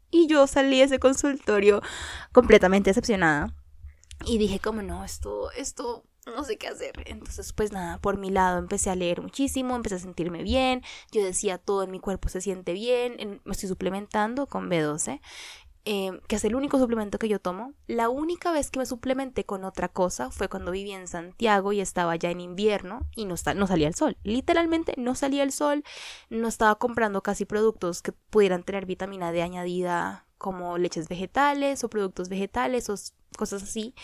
Y 0.10 0.28
yo 0.28 0.46
salí 0.48 0.80
de 0.80 0.86
ese 0.86 1.00
consultorio 1.00 1.82
completamente 2.34 2.90
decepcionada. 2.90 3.56
Y 4.26 4.38
dije, 4.38 4.60
como 4.60 4.82
no, 4.82 5.06
esto, 5.06 5.50
esto, 5.52 6.04
no 6.26 6.44
sé 6.44 6.58
qué 6.58 6.68
hacer. 6.68 6.92
Entonces, 7.06 7.54
pues 7.54 7.72
nada, 7.72 7.98
por 8.00 8.18
mi 8.18 8.30
lado 8.30 8.60
empecé 8.60 8.90
a 8.90 8.96
leer 8.96 9.22
muchísimo, 9.22 9.76
empecé 9.76 9.96
a 9.96 10.00
sentirme 10.00 10.44
bien. 10.44 10.84
Yo 11.12 11.24
decía, 11.24 11.58
todo 11.58 11.84
en 11.84 11.92
mi 11.92 12.00
cuerpo 12.00 12.28
se 12.28 12.42
siente 12.42 12.74
bien. 12.74 13.42
Me 13.46 13.54
estoy 13.54 13.70
suplementando 13.70 14.48
con 14.48 14.70
B12 14.70 15.22
Em, 15.84 16.20
que 16.28 16.36
es 16.36 16.46
el 16.46 16.54
único 16.54 16.78
suplemento 16.78 17.18
que 17.18 17.28
yo 17.28 17.40
tomo. 17.40 17.74
La 17.88 18.10
única 18.10 18.52
vez 18.52 18.70
que 18.70 18.78
me 18.78 18.86
suplementé 18.86 19.46
con 19.46 19.64
otra 19.64 19.90
cosa 19.90 20.30
fue 20.30 20.48
cuando 20.48 20.72
vivía 20.72 21.00
en 21.00 21.08
Santiago 21.08 21.72
y 21.74 21.82
estaba 21.82 22.16
ya 22.16 22.30
en 22.30 22.40
invierno 22.40 23.08
y 23.16 23.26
no, 23.26 23.34
no 23.56 23.68
salía 23.68 23.88
el 23.88 23.96
sol. 23.96 24.16
Literalmente 24.24 24.94
no 24.98 25.16
salía 25.16 25.42
el 25.42 25.52
sol, 25.52 25.84
no 26.30 26.48
estaba 26.48 26.76
comprando 26.76 27.24
casi 27.24 27.46
productos 27.46 28.04
que 28.04 28.12
pudieran 28.12 28.64
tener 28.64 28.86
vitamina 28.86 29.32
D 29.32 29.42
añadida 29.42 30.28
como 30.38 30.78
leches 30.78 31.08
vegetales 31.10 31.84
o 31.84 31.90
productos 31.90 32.30
vegetales 32.30 32.88
o 32.90 32.96
cosas 33.36 33.64
así. 33.64 33.96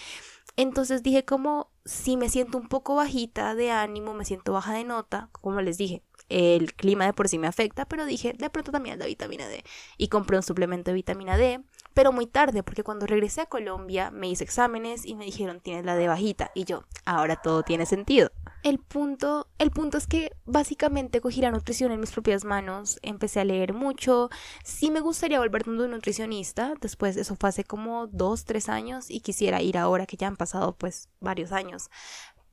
Entonces 0.56 1.04
dije 1.04 1.26
como 1.26 1.70
si 1.86 2.18
me 2.18 2.30
siento 2.30 2.58
un 2.58 2.70
poco 2.70 2.96
bajita 2.96 3.54
de 3.54 3.70
ánimo, 3.70 4.16
me 4.16 4.26
siento 4.26 4.52
baja 4.52 4.74
de 4.74 4.84
nota, 4.84 5.30
como 5.32 5.62
les 5.62 5.78
dije, 5.78 6.04
el 6.30 6.74
clima 6.74 7.06
de 7.06 7.14
por 7.14 7.30
sí 7.30 7.38
me 7.38 7.48
afecta, 7.48 7.86
pero 7.86 8.06
dije, 8.06 8.34
de 8.34 8.50
pronto 8.50 8.72
también 8.72 9.00
la 9.00 9.06
vitamina 9.06 9.48
D. 9.48 9.64
Y 9.98 10.08
compré 10.10 10.38
un 10.38 10.44
suplemento 10.44 10.92
de 10.92 10.96
vitamina 10.96 11.38
D, 11.38 11.62
pero 11.94 12.12
muy 12.12 12.28
tarde, 12.28 12.64
porque 12.64 12.84
cuando 12.84 13.06
regresé 13.06 13.42
a 13.42 13.46
Colombia 13.46 14.12
me 14.12 14.30
hice 14.30 14.44
exámenes 14.44 15.06
y 15.06 15.16
me 15.16 15.26
dijeron, 15.26 15.62
tienes 15.62 15.86
la 15.86 15.96
D 15.96 16.08
bajita. 16.08 16.52
Y 16.54 16.66
yo, 16.66 16.84
ahora 17.06 17.38
todo 17.38 17.64
tiene 17.64 17.86
sentido. 17.86 18.32
El 18.64 18.80
punto, 18.80 19.48
el 19.60 19.72
punto 19.72 19.98
es 19.98 20.08
que 20.08 20.32
básicamente 20.46 21.22
cogí 21.22 21.42
la 21.42 21.52
nutrición 21.52 21.92
en 21.92 22.00
mis 22.00 22.12
propias 22.12 22.44
manos, 22.44 23.00
empecé 23.02 23.40
a 23.40 23.46
leer 23.46 23.74
mucho. 23.74 24.30
Sí 24.64 24.92
me 24.92 25.00
gustaría 25.00 25.40
volverme 25.40 25.82
un 25.82 25.92
nutricionista, 25.92 26.74
después 26.82 27.18
eso 27.18 27.36
fue 27.36 27.50
hace 27.50 27.64
como 27.64 28.08
dos, 28.08 28.46
tres 28.46 28.70
años 28.70 29.10
y 29.10 29.22
quisiera 29.22 29.62
ir 29.62 29.78
ahora 29.78 30.06
que 30.06 30.18
ya 30.18 30.28
han 30.28 30.38
pasado 30.38 30.76
pues 30.76 31.10
varios 31.20 31.52
años. 31.52 31.90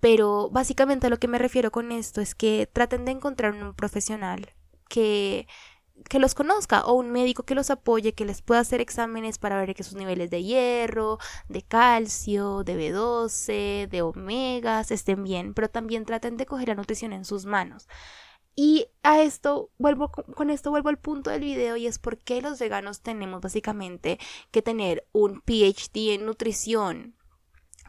Pero 0.04 0.50
básicamente 0.50 1.06
a 1.06 1.10
lo 1.10 1.16
que 1.16 1.28
me 1.28 1.38
refiero 1.38 1.70
con 1.70 1.90
esto 1.90 2.20
es 2.20 2.34
que 2.34 2.68
traten 2.70 3.06
de 3.06 3.12
encontrar 3.12 3.54
un 3.54 3.72
profesional 3.72 4.52
que 4.90 5.48
que 6.10 6.18
los 6.18 6.34
conozca 6.34 6.84
o 6.84 6.92
un 6.92 7.10
médico 7.10 7.44
que 7.44 7.54
los 7.54 7.70
apoye, 7.70 8.12
que 8.12 8.26
les 8.26 8.42
pueda 8.42 8.60
hacer 8.60 8.82
exámenes 8.82 9.38
para 9.38 9.56
ver 9.56 9.74
que 9.74 9.82
sus 9.82 9.94
niveles 9.94 10.28
de 10.28 10.42
hierro, 10.42 11.18
de 11.48 11.62
calcio, 11.62 12.64
de 12.64 12.76
B12, 12.76 13.88
de 13.88 14.02
omegas 14.02 14.90
estén 14.90 15.24
bien, 15.24 15.54
pero 15.54 15.70
también 15.70 16.04
traten 16.04 16.36
de 16.36 16.44
coger 16.44 16.68
la 16.68 16.74
nutrición 16.74 17.14
en 17.14 17.24
sus 17.24 17.46
manos. 17.46 17.88
Y 18.54 18.88
a 19.02 19.22
esto 19.22 19.70
vuelvo 19.78 20.10
con 20.10 20.50
esto 20.50 20.70
vuelvo 20.70 20.90
al 20.90 20.98
punto 20.98 21.30
del 21.30 21.40
video 21.40 21.76
y 21.78 21.86
es 21.86 21.98
por 21.98 22.18
qué 22.18 22.42
los 22.42 22.58
veganos 22.58 23.00
tenemos 23.00 23.40
básicamente 23.40 24.18
que 24.50 24.60
tener 24.60 25.08
un 25.12 25.40
PhD 25.40 26.12
en 26.12 26.26
nutrición 26.26 27.14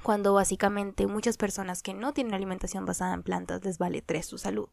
cuando 0.05 0.33
básicamente 0.35 1.07
muchas 1.07 1.35
personas 1.35 1.81
que 1.81 1.95
no 1.95 2.13
tienen 2.13 2.35
alimentación 2.35 2.85
basada 2.85 3.15
en 3.15 3.23
plantas 3.23 3.65
les 3.65 3.79
vale 3.79 4.03
tres 4.03 4.27
su 4.27 4.37
salud. 4.37 4.69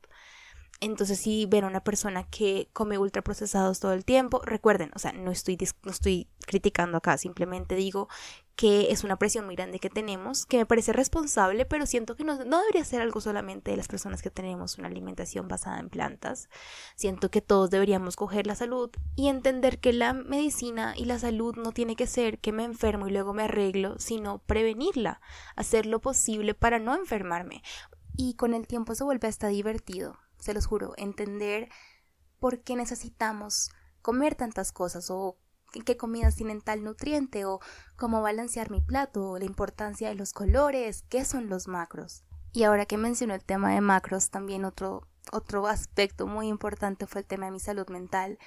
Entonces, 0.82 1.20
si 1.20 1.46
ven 1.46 1.62
a 1.62 1.68
una 1.68 1.84
persona 1.84 2.24
que 2.24 2.68
come 2.72 2.98
ultraprocesados 2.98 3.78
todo 3.78 3.92
el 3.92 4.04
tiempo, 4.04 4.42
recuerden, 4.44 4.90
o 4.96 4.98
sea, 4.98 5.12
no 5.12 5.30
estoy, 5.30 5.56
no 5.84 5.92
estoy 5.92 6.26
criticando 6.44 6.98
acá, 6.98 7.16
simplemente 7.18 7.76
digo 7.76 8.08
que 8.56 8.90
es 8.90 9.04
una 9.04 9.16
presión 9.16 9.46
muy 9.46 9.54
grande 9.54 9.78
que 9.78 9.90
tenemos, 9.90 10.44
que 10.44 10.56
me 10.56 10.66
parece 10.66 10.92
responsable, 10.92 11.66
pero 11.66 11.86
siento 11.86 12.16
que 12.16 12.24
no, 12.24 12.44
no 12.44 12.58
debería 12.58 12.84
ser 12.84 13.00
algo 13.00 13.20
solamente 13.20 13.70
de 13.70 13.76
las 13.76 13.86
personas 13.86 14.22
que 14.22 14.30
tenemos 14.30 14.76
una 14.76 14.88
alimentación 14.88 15.46
basada 15.46 15.78
en 15.78 15.88
plantas. 15.88 16.48
Siento 16.96 17.30
que 17.30 17.42
todos 17.42 17.70
deberíamos 17.70 18.16
coger 18.16 18.48
la 18.48 18.56
salud 18.56 18.90
y 19.14 19.28
entender 19.28 19.78
que 19.78 19.92
la 19.92 20.14
medicina 20.14 20.94
y 20.96 21.04
la 21.04 21.20
salud 21.20 21.54
no 21.54 21.70
tiene 21.70 21.94
que 21.94 22.08
ser 22.08 22.40
que 22.40 22.50
me 22.50 22.64
enfermo 22.64 23.06
y 23.06 23.12
luego 23.12 23.32
me 23.34 23.44
arreglo, 23.44 24.00
sino 24.00 24.38
prevenirla, 24.40 25.20
hacer 25.54 25.86
lo 25.86 26.00
posible 26.00 26.54
para 26.54 26.80
no 26.80 26.96
enfermarme. 26.96 27.62
Y 28.16 28.34
con 28.34 28.52
el 28.52 28.66
tiempo 28.66 28.96
se 28.96 29.04
vuelve 29.04 29.28
hasta 29.28 29.46
divertido 29.46 30.18
se 30.42 30.54
los 30.54 30.66
juro, 30.66 30.92
entender 30.96 31.68
por 32.40 32.62
qué 32.62 32.74
necesitamos 32.74 33.70
comer 34.02 34.34
tantas 34.34 34.72
cosas 34.72 35.08
o 35.10 35.38
qué 35.86 35.96
comidas 35.96 36.34
tienen 36.34 36.60
tal 36.60 36.82
nutriente 36.82 37.44
o 37.44 37.60
cómo 37.96 38.20
balancear 38.20 38.70
mi 38.70 38.80
plato 38.80 39.30
o 39.30 39.38
la 39.38 39.44
importancia 39.44 40.08
de 40.08 40.16
los 40.16 40.32
colores, 40.32 41.04
qué 41.08 41.24
son 41.24 41.48
los 41.48 41.68
macros. 41.68 42.24
Y 42.52 42.64
ahora 42.64 42.84
que 42.84 42.98
mencionó 42.98 43.34
el 43.34 43.44
tema 43.44 43.72
de 43.72 43.80
macros, 43.80 44.30
también 44.30 44.64
otro, 44.64 45.08
otro 45.30 45.68
aspecto 45.68 46.26
muy 46.26 46.48
importante 46.48 47.06
fue 47.06 47.20
el 47.20 47.26
tema 47.26 47.46
de 47.46 47.52
mi 47.52 47.60
salud 47.60 47.88
mental 47.88 48.38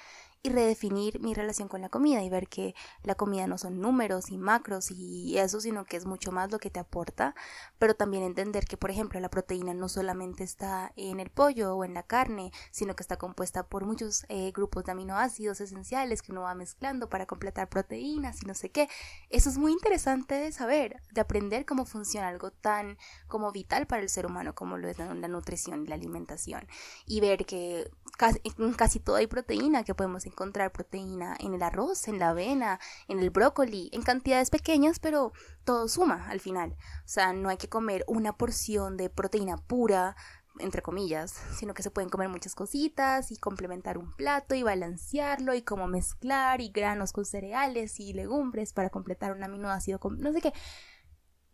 y 0.42 0.50
redefinir 0.50 1.20
mi 1.20 1.34
relación 1.34 1.68
con 1.68 1.80
la 1.80 1.88
comida 1.88 2.22
y 2.22 2.30
ver 2.30 2.48
que 2.48 2.74
la 3.02 3.14
comida 3.14 3.46
no 3.46 3.58
son 3.58 3.80
números 3.80 4.30
y 4.30 4.38
macros 4.38 4.90
y 4.90 5.38
eso, 5.38 5.60
sino 5.60 5.84
que 5.84 5.96
es 5.96 6.06
mucho 6.06 6.32
más 6.32 6.50
lo 6.50 6.58
que 6.58 6.70
te 6.70 6.78
aporta, 6.80 7.34
pero 7.78 7.94
también 7.94 8.22
entender 8.22 8.64
que, 8.64 8.76
por 8.76 8.90
ejemplo, 8.90 9.18
la 9.20 9.30
proteína 9.30 9.74
no 9.74 9.88
solamente 9.88 10.44
está 10.44 10.92
en 10.96 11.20
el 11.20 11.30
pollo 11.30 11.74
o 11.76 11.84
en 11.84 11.94
la 11.94 12.02
carne, 12.02 12.52
sino 12.70 12.94
que 12.94 13.02
está 13.02 13.16
compuesta 13.16 13.66
por 13.66 13.84
muchos 13.84 14.24
eh, 14.28 14.52
grupos 14.52 14.84
de 14.84 14.92
aminoácidos 14.92 15.60
esenciales 15.60 16.22
que 16.22 16.32
uno 16.32 16.42
va 16.42 16.54
mezclando 16.54 17.08
para 17.08 17.26
completar 17.26 17.68
proteínas 17.68 18.42
y 18.42 18.46
no 18.46 18.54
sé 18.54 18.70
qué. 18.70 18.88
Eso 19.30 19.50
es 19.50 19.58
muy 19.58 19.72
interesante 19.72 20.34
de 20.34 20.52
saber, 20.52 21.02
de 21.12 21.20
aprender 21.20 21.66
cómo 21.66 21.84
funciona 21.84 22.28
algo 22.28 22.50
tan 22.50 22.98
como 23.26 23.52
vital 23.52 23.86
para 23.86 24.02
el 24.02 24.08
ser 24.08 24.26
humano 24.26 24.54
como 24.54 24.76
lo 24.76 24.88
es 24.88 24.98
la, 24.98 25.14
nutrición 25.14 25.84
y 25.84 25.88
la 25.88 25.96
alimentación 25.96 26.66
y 27.04 27.20
ver 27.20 27.46
que 27.46 27.90
casi, 28.16 28.40
casi 28.76 29.00
todo 29.00 29.16
hay 29.16 29.26
proteína 29.26 29.82
que 29.82 29.94
podemos 29.94 30.25
encontrar 30.28 30.72
proteína 30.72 31.36
en 31.40 31.54
el 31.54 31.62
arroz, 31.62 32.08
en 32.08 32.18
la 32.18 32.30
avena, 32.30 32.80
en 33.08 33.18
el 33.18 33.30
brócoli, 33.30 33.90
en 33.92 34.02
cantidades 34.02 34.50
pequeñas, 34.50 34.98
pero 34.98 35.32
todo 35.64 35.88
suma 35.88 36.28
al 36.28 36.40
final. 36.40 36.72
O 36.72 37.08
sea, 37.08 37.32
no 37.32 37.48
hay 37.48 37.56
que 37.56 37.68
comer 37.68 38.04
una 38.06 38.36
porción 38.36 38.96
de 38.96 39.10
proteína 39.10 39.56
pura, 39.56 40.16
entre 40.58 40.82
comillas, 40.82 41.32
sino 41.56 41.74
que 41.74 41.82
se 41.82 41.90
pueden 41.90 42.10
comer 42.10 42.28
muchas 42.28 42.54
cositas 42.54 43.30
y 43.30 43.36
complementar 43.36 43.98
un 43.98 44.12
plato 44.12 44.54
y 44.54 44.62
balancearlo 44.62 45.54
y 45.54 45.62
como 45.62 45.86
mezclar 45.86 46.60
y 46.60 46.70
granos 46.70 47.12
con 47.12 47.24
cereales 47.24 48.00
y 48.00 48.12
legumbres 48.12 48.72
para 48.72 48.90
completar 48.90 49.32
un 49.32 49.42
aminoácido, 49.42 50.00
no 50.18 50.32
sé 50.32 50.40
qué, 50.40 50.52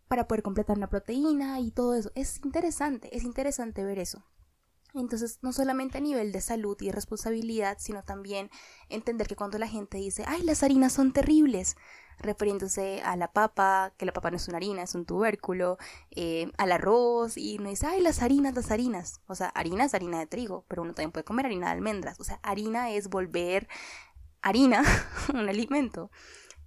para 0.07 0.27
poder 0.27 0.43
completar 0.43 0.77
una 0.77 0.89
proteína 0.89 1.59
y 1.59 1.71
todo 1.71 1.95
eso. 1.95 2.11
Es 2.15 2.39
interesante, 2.43 3.15
es 3.15 3.23
interesante 3.23 3.83
ver 3.83 3.99
eso. 3.99 4.23
Entonces, 4.93 5.39
no 5.41 5.51
solamente 5.53 5.97
a 5.97 6.01
nivel 6.01 6.31
de 6.31 6.41
salud 6.41 6.77
y 6.79 6.91
responsabilidad, 6.91 7.77
sino 7.79 8.03
también 8.03 8.51
entender 8.89 9.27
que 9.27 9.35
cuando 9.35 9.57
la 9.57 9.67
gente 9.67 9.97
dice, 9.97 10.23
ay, 10.27 10.43
las 10.43 10.61
harinas 10.61 10.93
son 10.93 11.13
terribles, 11.13 11.75
refiriéndose 12.19 13.01
a 13.01 13.15
la 13.15 13.31
papa, 13.33 13.93
que 13.97 14.05
la 14.05 14.13
papa 14.13 14.29
no 14.29 14.37
es 14.37 14.47
una 14.47 14.57
harina, 14.57 14.83
es 14.83 14.93
un 14.93 15.05
tubérculo, 15.05 15.77
eh, 16.11 16.51
al 16.57 16.71
arroz, 16.71 17.37
y 17.37 17.57
no 17.57 17.69
dice, 17.69 17.87
ay, 17.87 18.01
las 18.01 18.21
harinas, 18.21 18.53
las 18.53 18.69
harinas. 18.69 19.21
O 19.27 19.33
sea, 19.33 19.47
harina 19.49 19.85
es 19.85 19.95
harina 19.95 20.19
de 20.19 20.27
trigo, 20.27 20.65
pero 20.67 20.83
uno 20.83 20.93
también 20.93 21.11
puede 21.11 21.25
comer 21.25 21.47
harina 21.47 21.67
de 21.67 21.73
almendras. 21.73 22.19
O 22.19 22.23
sea, 22.23 22.39
harina 22.43 22.91
es 22.91 23.09
volver 23.09 23.67
harina 24.43 24.83
un 25.33 25.49
alimento, 25.49 26.11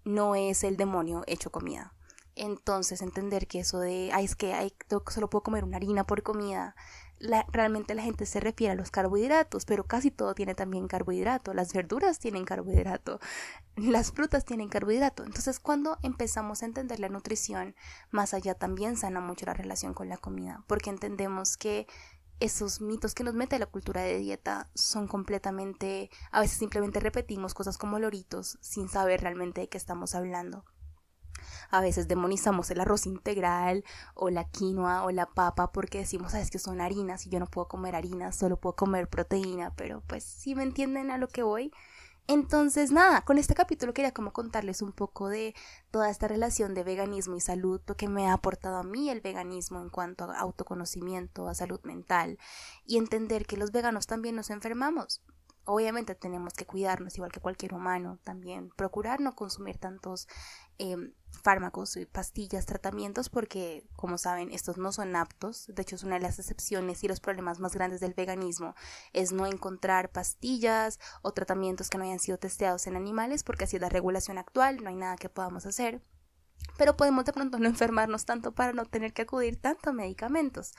no 0.05 0.35
es 0.35 0.65
el 0.65 0.77
demonio 0.77 1.23
hecho 1.29 1.53
comida. 1.53 1.93
Entonces, 2.35 3.01
entender 3.01 3.47
que 3.47 3.61
eso 3.61 3.79
de, 3.79 4.11
ay, 4.13 4.25
es 4.27 4.37
que 4.37 4.53
ay, 4.53 4.73
solo 5.11 5.31
puedo 5.31 5.43
comer 5.43 5.65
una 5.65 5.79
harina 5.79 6.05
por 6.07 6.23
comida, 6.23 6.77
realmente 7.21 7.95
la 7.95 8.03
gente 8.03 8.27
se 8.27 8.41
refiere 8.41 8.73
a 8.73 8.77
los 8.77 8.91
carbohidratos, 8.91 9.65
pero 9.65 9.85
casi 9.85 10.11
todo 10.11 10.35
tiene 10.35 10.55
también 10.55 10.89
carbohidrato. 10.89 11.55
Las 11.55 11.73
verduras 11.73 12.19
tienen 12.19 12.45
carbohidrato, 12.45 13.21
las 13.77 14.13
frutas 14.13 14.45
tienen 14.45 14.69
carbohidrato. 14.69 15.25
Entonces, 15.25 15.61
cuando 15.61 15.99
empezamos 16.03 16.63
a 16.63 16.67
entender 16.67 17.01
la 17.01 17.09
nutrición, 17.09 17.75
más 18.11 18.35
allá 18.35 18.55
también 18.55 18.97
sana 18.97 19.21
mucho 19.21 19.47
la 19.47 19.55
relación 19.55 19.95
con 19.95 20.09
la 20.09 20.19
comida, 20.19 20.65
porque 20.67 20.91
entendemos 20.91 21.57
que 21.57 21.87
esos 22.39 22.81
mitos 22.81 23.15
que 23.15 23.25
nos 23.25 23.35
mete 23.35 23.59
la 23.59 23.67
cultura 23.67 24.03
de 24.03 24.19
dieta 24.19 24.69
son 24.75 25.09
completamente, 25.09 26.11
a 26.31 26.41
veces 26.41 26.59
simplemente 26.59 27.01
repetimos 27.01 27.55
cosas 27.55 27.79
como 27.79 27.99
loritos 27.99 28.59
sin 28.61 28.89
saber 28.89 29.23
realmente 29.23 29.63
de 29.63 29.69
qué 29.69 29.79
estamos 29.79 30.15
hablando. 30.15 30.65
A 31.71 31.81
veces 31.81 32.09
demonizamos 32.09 32.71
el 32.71 32.81
arroz 32.81 33.07
integral 33.07 33.85
o 34.15 34.31
la 34.31 34.45
quinoa 34.45 35.05
o 35.05 35.11
la 35.11 35.27
papa 35.27 35.73
porque 35.73 35.99
decimos, 35.99 36.33
sabes 36.33 36.51
que 36.51 36.59
son 36.59 36.81
harinas 36.81 37.27
y 37.27 37.31
yo 37.31 37.39
no 37.39 37.47
puedo 37.47 37.69
comer 37.69 37.95
harinas, 37.95 38.37
solo 38.37 38.57
puedo 38.57 38.77
comer 38.77 39.09
proteína, 39.09 39.75
pero 39.75 40.03
pues 40.07 40.25
si 40.25 40.55
me 40.55 40.63
entienden 40.63 41.11
a 41.11 41.19
lo 41.19 41.29
que 41.29 41.43
voy. 41.43 41.73
Entonces, 42.29 42.91
nada, 42.91 43.25
con 43.25 43.39
este 43.39 43.55
capítulo 43.55 43.95
quería 43.95 44.13
como 44.13 44.33
contarles 44.33 44.83
un 44.83 44.91
poco 44.91 45.29
de 45.29 45.55
toda 45.93 46.11
esta 46.11 46.27
relación 46.27 46.75
de 46.75 46.83
veganismo 46.83 47.37
y 47.37 47.41
salud, 47.41 47.81
lo 47.87 47.97
que 47.97 48.09
me 48.09 48.27
ha 48.27 48.33
aportado 48.33 48.79
a 48.79 48.83
mí 48.83 49.11
el 49.11 49.21
veganismo 49.21 49.81
en 49.81 49.91
cuanto 49.91 50.25
a 50.25 50.39
autoconocimiento, 50.41 51.49
a 51.49 51.55
salud 51.55 51.81
mental 51.85 52.39
y 52.85 52.97
entender 52.97 53.47
que 53.47 53.57
los 53.57 53.71
veganos 53.71 54.09
también 54.09 54.35
nos 54.35 54.51
enfermamos. 54.51 55.23
Obviamente 55.67 56.15
tenemos 56.15 56.55
que 56.55 56.65
cuidarnos 56.65 57.17
igual 57.17 57.33
que 57.33 57.41
cualquier 57.41 57.75
humano, 57.75 58.19
también 58.25 58.71
procurar 58.77 59.21
no 59.21 59.35
consumir 59.35 59.79
tantos 59.79 60.29
Em, 60.79 61.15
fármacos, 61.43 61.99
pastillas, 62.13 62.67
tratamientos, 62.67 63.29
porque 63.31 63.87
como 63.95 64.19
saben 64.19 64.53
estos 64.53 64.79
no 64.79 64.93
son 64.93 65.17
aptos, 65.17 65.67
de 65.69 65.83
hecho 65.83 65.97
es 65.97 66.03
una 66.03 66.17
de 66.17 66.23
las 66.23 66.39
excepciones 66.39 67.03
y 67.05 67.09
los 67.09 67.21
problemas 67.21 67.61
más 67.61 67.75
grandes 67.75 68.01
del 68.01 68.15
veganismo 68.15 68.75
es 69.13 69.33
no 69.33 69.47
encontrar 69.47 70.11
pastillas 70.11 70.99
o 71.23 71.33
tratamientos 71.33 71.89
que 71.89 71.99
no 71.99 72.05
hayan 72.05 72.19
sido 72.19 72.39
testeados 72.39 72.87
en 72.87 72.97
animales 72.97 73.43
porque 73.45 73.65
así 73.65 73.77
es 73.77 73.83
la 73.83 73.89
regulación 73.89 74.39
actual, 74.39 74.83
no 74.83 74.89
hay 74.89 74.97
nada 74.97 75.17
que 75.17 75.29
podamos 75.29 75.67
hacer 75.67 76.03
pero 76.77 76.97
podemos 76.97 77.25
de 77.25 77.33
pronto 77.33 77.59
no 77.59 77.67
enfermarnos 77.67 78.25
tanto 78.25 78.53
para 78.53 78.73
no 78.73 78.85
tener 78.85 79.13
que 79.13 79.23
acudir 79.23 79.61
tanto 79.61 79.91
a 79.91 79.93
medicamentos. 79.93 80.75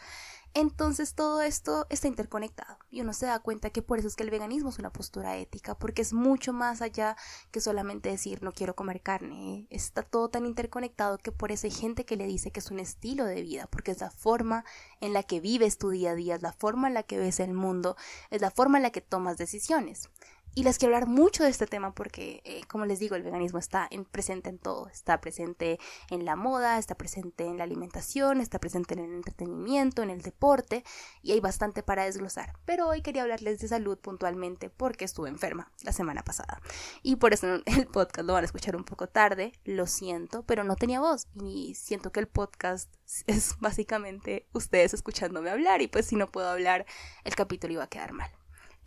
Entonces 0.60 1.14
todo 1.14 1.44
esto 1.44 1.86
está 1.92 2.08
interconectado 2.08 2.80
y 2.90 3.02
uno 3.02 3.14
se 3.14 3.28
da 3.28 3.38
cuenta 3.38 3.70
que 3.70 3.84
por 3.84 4.00
eso 4.00 4.08
es 4.08 4.16
que 4.16 4.24
el 4.24 4.32
veganismo 4.32 4.70
es 4.70 4.80
una 4.80 4.92
postura 4.92 5.38
ética, 5.38 5.76
porque 5.78 6.02
es 6.02 6.14
mucho 6.14 6.52
más 6.52 6.82
allá 6.82 7.16
que 7.52 7.62
solamente 7.62 8.10
decir 8.10 8.42
no 8.42 8.52
quiero 8.52 8.76
comer 8.76 9.02
carne. 9.02 9.68
Está 9.70 10.02
todo 10.02 10.30
tan 10.30 10.48
interconectado 10.48 11.20
que 11.20 11.32
por 11.32 11.52
eso 11.52 11.68
hay 11.68 11.72
gente 11.72 12.06
que 12.06 12.16
le 12.16 12.26
dice 12.26 12.50
que 12.50 12.60
es 12.60 12.72
un 12.72 12.80
estilo 12.80 13.26
de 13.26 13.44
vida, 13.44 13.68
porque 13.68 13.92
es 13.92 14.00
la 14.00 14.10
forma 14.10 14.66
en 15.00 15.14
la 15.14 15.22
que 15.22 15.42
vives 15.42 15.78
tu 15.78 15.92
día 15.92 16.10
a 16.10 16.16
día, 16.16 16.34
es 16.34 16.42
la 16.42 16.54
forma 16.54 16.88
en 16.88 16.96
la 16.96 17.04
que 17.04 17.20
ves 17.20 17.40
el 17.40 17.54
mundo, 17.54 17.96
es 18.32 18.42
la 18.42 18.50
forma 18.50 18.80
en 18.80 18.82
la 18.82 18.90
que 18.90 19.02
tomas 19.02 19.38
decisiones. 19.38 20.10
Y 20.58 20.64
les 20.64 20.80
quiero 20.80 20.96
hablar 20.96 21.08
mucho 21.08 21.44
de 21.44 21.52
este 21.52 21.68
tema 21.68 21.94
porque, 21.94 22.42
eh, 22.44 22.62
como 22.68 22.88
les 22.88 22.98
digo, 22.98 23.16
el 23.16 23.22
veganismo 23.22 23.60
está 23.60 23.88
en, 23.92 24.06
presente 24.06 24.50
en 24.50 24.58
todo. 24.58 24.88
Está 24.88 25.22
presente 25.22 25.78
en 26.10 26.26
la 26.26 26.36
moda, 26.36 26.80
está 26.80 26.96
presente 26.96 27.46
en 27.46 27.60
la 27.60 27.64
alimentación, 27.64 28.42
está 28.42 28.58
presente 28.58 28.96
en 28.96 29.02
el 29.02 29.14
entretenimiento, 29.14 30.02
en 30.02 30.10
el 30.10 30.24
deporte 30.24 30.84
y 31.22 31.34
hay 31.34 31.42
bastante 31.42 31.84
para 31.84 32.06
desglosar. 32.06 32.54
Pero 32.66 32.88
hoy 32.88 33.04
quería 33.04 33.22
hablarles 33.22 33.60
de 33.60 33.68
salud 33.68 34.00
puntualmente 34.00 34.72
porque 34.72 35.06
estuve 35.06 35.30
enferma 35.30 35.72
la 35.84 35.92
semana 35.92 36.24
pasada. 36.24 36.60
Y 37.04 37.18
por 37.18 37.34
eso 37.34 37.62
el 37.68 37.86
podcast 37.86 38.26
lo 38.26 38.34
van 38.34 38.44
a 38.44 38.48
escuchar 38.48 38.76
un 38.76 38.84
poco 38.84 39.08
tarde, 39.08 39.54
lo 39.64 39.86
siento, 39.86 40.42
pero 40.42 40.64
no 40.64 40.76
tenía 40.76 41.00
voz 41.00 41.28
y 41.40 41.76
siento 41.76 42.12
que 42.12 42.20
el 42.20 42.28
podcast 42.28 42.92
es 43.28 43.60
básicamente 43.60 44.48
ustedes 44.54 44.96
escuchándome 44.96 45.52
hablar 45.52 45.84
y 45.84 45.88
pues 45.88 46.08
si 46.08 46.16
no 46.16 46.32
puedo 46.32 46.50
hablar, 46.50 46.88
el 47.26 47.36
capítulo 47.36 47.74
iba 47.74 47.84
a 47.84 47.90
quedar 47.90 48.14
mal. 48.14 48.32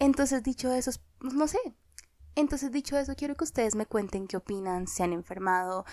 Entonces, 0.01 0.43
dicho 0.43 0.73
eso, 0.73 0.91
pues, 1.19 1.35
no 1.35 1.47
sé. 1.47 1.59
Entonces, 2.35 2.73
dicho 2.73 2.99
eso, 2.99 3.15
quiero 3.15 3.37
que 3.37 3.45
ustedes 3.45 3.75
me 3.75 3.87
cuenten 3.87 4.27
qué 4.27 4.39
opinan, 4.39 4.87
se 4.87 5.03
han 5.03 5.13
enfermado, 5.13 5.85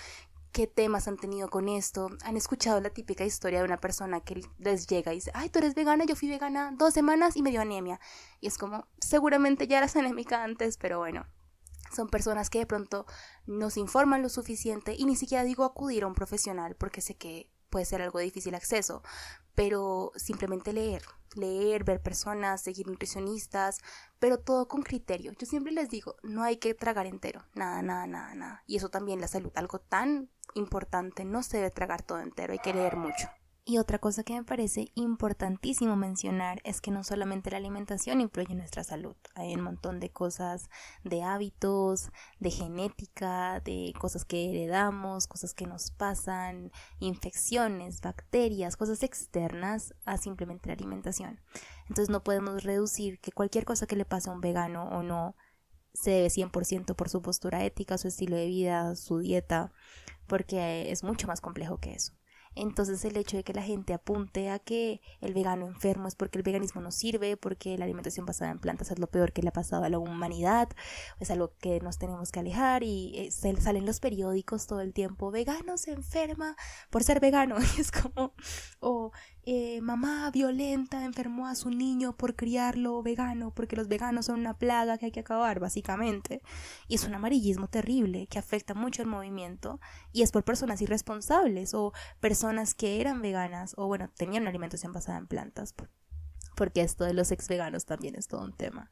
qué 0.54 0.66
temas 0.66 1.10
han 1.10 1.18
tenido 1.18 1.50
con 1.50 1.68
esto. 1.68 2.10
Han 2.24 2.38
escuchado 2.38 2.80
la 2.80 2.90
típica 2.90 3.26
historia 3.26 3.60
de 3.60 3.66
una 3.66 3.82
persona 3.82 4.22
que 4.22 4.42
les 4.60 4.88
llega 4.88 5.12
y 5.12 5.18
dice, 5.18 5.32
ay, 5.34 5.50
tú 5.50 5.60
eres 5.60 5.76
vegana, 5.76 6.06
yo 6.06 6.16
fui 6.16 6.30
vegana 6.30 6.74
dos 6.78 6.94
semanas 6.94 7.36
y 7.36 7.42
me 7.42 7.52
dio 7.52 7.60
anemia. 7.60 8.00
Y 8.40 8.48
es 8.48 8.58
como, 8.58 8.88
seguramente 9.00 9.68
ya 9.68 9.80
eras 9.80 9.98
anémica 9.98 10.44
antes, 10.44 10.78
pero 10.78 11.00
bueno. 11.00 11.26
Son 11.94 12.08
personas 12.08 12.50
que 12.50 12.60
de 12.60 12.66
pronto 12.66 13.06
no 13.46 13.70
se 13.70 13.80
informan 13.82 14.22
lo 14.22 14.30
suficiente 14.30 14.96
y 14.98 15.06
ni 15.06 15.16
siquiera 15.16 15.44
digo 15.44 15.64
acudir 15.64 16.04
a 16.04 16.08
un 16.08 16.16
profesional 16.16 16.76
porque 16.76 17.02
sé 17.02 17.16
que 17.16 17.50
puede 17.78 17.86
ser 17.86 18.02
algo 18.02 18.18
difícil 18.18 18.56
acceso, 18.56 19.04
pero 19.54 20.12
simplemente 20.16 20.74
leer, 20.74 21.04
leer, 21.36 21.84
ver 21.84 22.02
personas, 22.02 22.60
seguir 22.60 22.88
nutricionistas, 22.88 23.82
pero 24.18 24.40
todo 24.40 24.68
con 24.68 24.82
criterio. 24.82 25.32
Yo 25.34 25.46
siempre 25.46 25.72
les 25.72 25.88
digo, 25.88 26.16
no 26.24 26.42
hay 26.42 26.58
que 26.58 26.74
tragar 26.74 27.06
entero, 27.06 27.46
nada, 27.54 27.84
nada, 27.84 28.08
nada, 28.08 28.34
nada. 28.34 28.64
Y 28.66 28.78
eso 28.78 28.90
también 28.90 29.22
la 29.22 29.28
salud, 29.28 29.52
algo 29.54 29.78
tan 29.78 30.32
importante, 30.56 31.24
no 31.24 31.44
se 31.44 31.58
debe 31.58 31.70
tragar 31.70 32.02
todo 32.02 32.20
entero, 32.20 32.54
hay 32.54 32.58
que 32.58 32.74
leer 32.74 32.96
mucho. 32.96 33.30
Y 33.70 33.80
otra 33.80 34.00
cosa 34.00 34.24
que 34.24 34.34
me 34.34 34.46
parece 34.46 34.94
importantísimo 34.96 35.98
mencionar 35.98 36.62
es 36.64 36.80
que 36.80 36.90
no 36.90 37.04
solamente 37.04 37.52
la 37.52 37.58
alimentación 37.58 38.22
influye 38.22 38.54
en 38.54 38.60
nuestra 38.60 38.86
salud, 38.86 39.18
hay 39.36 39.54
un 39.56 39.62
montón 39.62 40.00
de 40.00 40.10
cosas, 40.10 40.70
de 41.04 41.22
hábitos, 41.22 42.10
de 42.40 42.50
genética, 42.50 43.60
de 43.60 43.94
cosas 44.00 44.24
que 44.24 44.52
heredamos, 44.52 45.28
cosas 45.28 45.54
que 45.54 45.68
nos 45.68 45.92
pasan, 45.92 46.72
infecciones, 47.00 48.00
bacterias, 48.00 48.78
cosas 48.78 49.04
externas 49.04 49.94
a 50.06 50.16
simplemente 50.16 50.70
la 50.70 50.76
alimentación. 50.76 51.42
Entonces 51.90 52.10
no 52.10 52.24
podemos 52.24 52.64
reducir 52.64 53.20
que 53.20 53.34
cualquier 53.34 53.66
cosa 53.66 53.86
que 53.86 53.98
le 53.98 54.06
pase 54.06 54.30
a 54.30 54.34
un 54.34 54.40
vegano 54.40 54.88
o 54.92 55.04
no 55.04 55.36
se 55.94 56.12
debe 56.12 56.30
100% 56.30 56.96
por 56.96 57.10
su 57.10 57.22
postura 57.22 57.66
ética, 57.66 57.98
su 57.98 58.08
estilo 58.08 58.38
de 58.38 58.46
vida, 58.46 58.96
su 58.96 59.20
dieta, 59.20 59.74
porque 60.26 60.90
es 60.90 61.04
mucho 61.04 61.28
más 61.28 61.42
complejo 61.42 61.82
que 61.82 61.96
eso. 61.96 62.14
Entonces 62.58 63.06
el 63.06 63.18
hecho 63.18 63.38
de 63.38 63.44
que 63.44 63.54
la 63.54 63.62
gente 63.62 63.94
apunte 63.94 64.50
a 64.50 64.60
que 64.60 65.02
el 65.22 65.34
vegano 65.34 65.68
enfermo 65.68 66.08
es 66.08 66.16
porque 66.16 66.38
el 66.40 66.44
veganismo 66.44 66.82
no 66.82 66.92
sirve, 66.92 67.38
porque 67.38 67.78
la 67.78 67.86
alimentación 67.86 68.26
basada 68.26 68.52
en 68.52 68.60
plantas 68.60 68.92
es 68.92 69.00
lo 69.00 69.08
peor 69.08 69.32
que 69.32 69.42
le 69.42 69.50
ha 69.50 69.54
pasado 69.54 69.84
a 69.84 69.90
la 69.90 70.00
humanidad, 70.00 70.70
es 71.20 71.32
algo 71.32 71.54
que 71.60 71.80
nos 71.82 71.98
tenemos 71.98 72.32
que 72.32 72.40
alejar 72.40 72.84
y 72.84 73.14
eh, 73.16 73.32
salen 73.32 73.86
los 73.86 74.00
periódicos 74.00 74.68
todo 74.68 74.82
el 74.82 74.94
tiempo, 74.94 75.32
vegano 75.32 75.78
se 75.78 75.92
enferma 75.92 76.56
por 76.90 77.04
ser 77.04 77.20
vegano 77.20 77.58
y 77.78 77.82
es 77.82 77.92
como, 77.92 78.34
o 78.80 79.12
eh, 79.50 79.80
mamá 79.80 80.30
violenta 80.30 81.06
enfermó 81.06 81.48
a 81.48 81.56
su 81.56 81.70
niño 81.70 82.18
por 82.18 82.36
criarlo 82.36 83.02
vegano, 83.02 83.54
porque 83.54 83.78
los 83.78 83.88
veganos 83.88 84.26
son 84.26 84.42
una 84.42 84.58
plaga 84.58 84.98
que 84.98 85.06
hay 85.06 85.12
que 85.14 85.22
acabar, 85.22 85.62
básicamente. 85.62 86.42
Y 86.90 86.96
es 86.96 87.06
un 87.06 87.14
amarillismo 87.16 87.70
terrible 87.70 88.28
que 88.28 88.40
afecta 88.40 88.74
mucho 88.74 89.02
el 89.02 89.08
movimiento 89.08 89.80
y 90.12 90.24
es 90.24 90.34
por 90.34 90.44
personas 90.44 90.82
irresponsables 90.82 91.74
o 91.74 91.94
personas 92.20 92.74
que 92.74 93.00
eran 93.00 93.22
veganas 93.22 93.74
o, 93.78 93.88
bueno, 93.88 94.10
tenían 94.18 94.44
una 94.44 94.50
alimentación 94.50 94.92
basada 94.92 95.18
en 95.18 95.28
plantas 95.28 95.74
porque 96.58 96.82
esto 96.82 97.06
de 97.06 97.14
los 97.14 97.32
ex 97.32 97.48
veganos 97.48 97.86
también 97.86 98.16
es 98.16 98.28
todo 98.28 98.44
un 98.44 98.52
tema. 98.52 98.90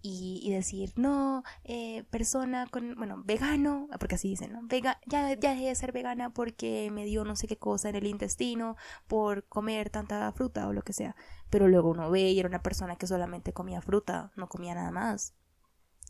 Y, 0.00 0.50
decir, 0.50 0.92
no, 0.96 1.44
eh, 1.62 2.02
persona 2.10 2.66
con, 2.66 2.96
bueno, 2.96 3.22
vegano, 3.24 3.86
porque 4.00 4.16
así 4.16 4.30
dicen, 4.30 4.52
¿no? 4.52 4.60
Vega, 4.64 4.98
ya, 5.06 5.32
ya 5.34 5.50
dejé 5.50 5.66
de 5.66 5.74
ser 5.76 5.92
vegana 5.92 6.30
porque 6.30 6.90
me 6.90 7.04
dio 7.04 7.24
no 7.24 7.36
sé 7.36 7.46
qué 7.46 7.56
cosa 7.56 7.90
en 7.90 7.96
el 7.96 8.06
intestino 8.06 8.76
por 9.06 9.44
comer 9.46 9.90
tanta 9.90 10.32
fruta 10.32 10.66
o 10.66 10.72
lo 10.72 10.82
que 10.82 10.92
sea. 10.92 11.14
Pero 11.50 11.68
luego 11.68 11.90
uno 11.90 12.10
ve 12.10 12.30
y 12.30 12.40
era 12.40 12.48
una 12.48 12.62
persona 12.62 12.96
que 12.96 13.06
solamente 13.06 13.52
comía 13.52 13.82
fruta, 13.82 14.32
no 14.34 14.48
comía 14.48 14.74
nada 14.74 14.90
más. 14.90 15.34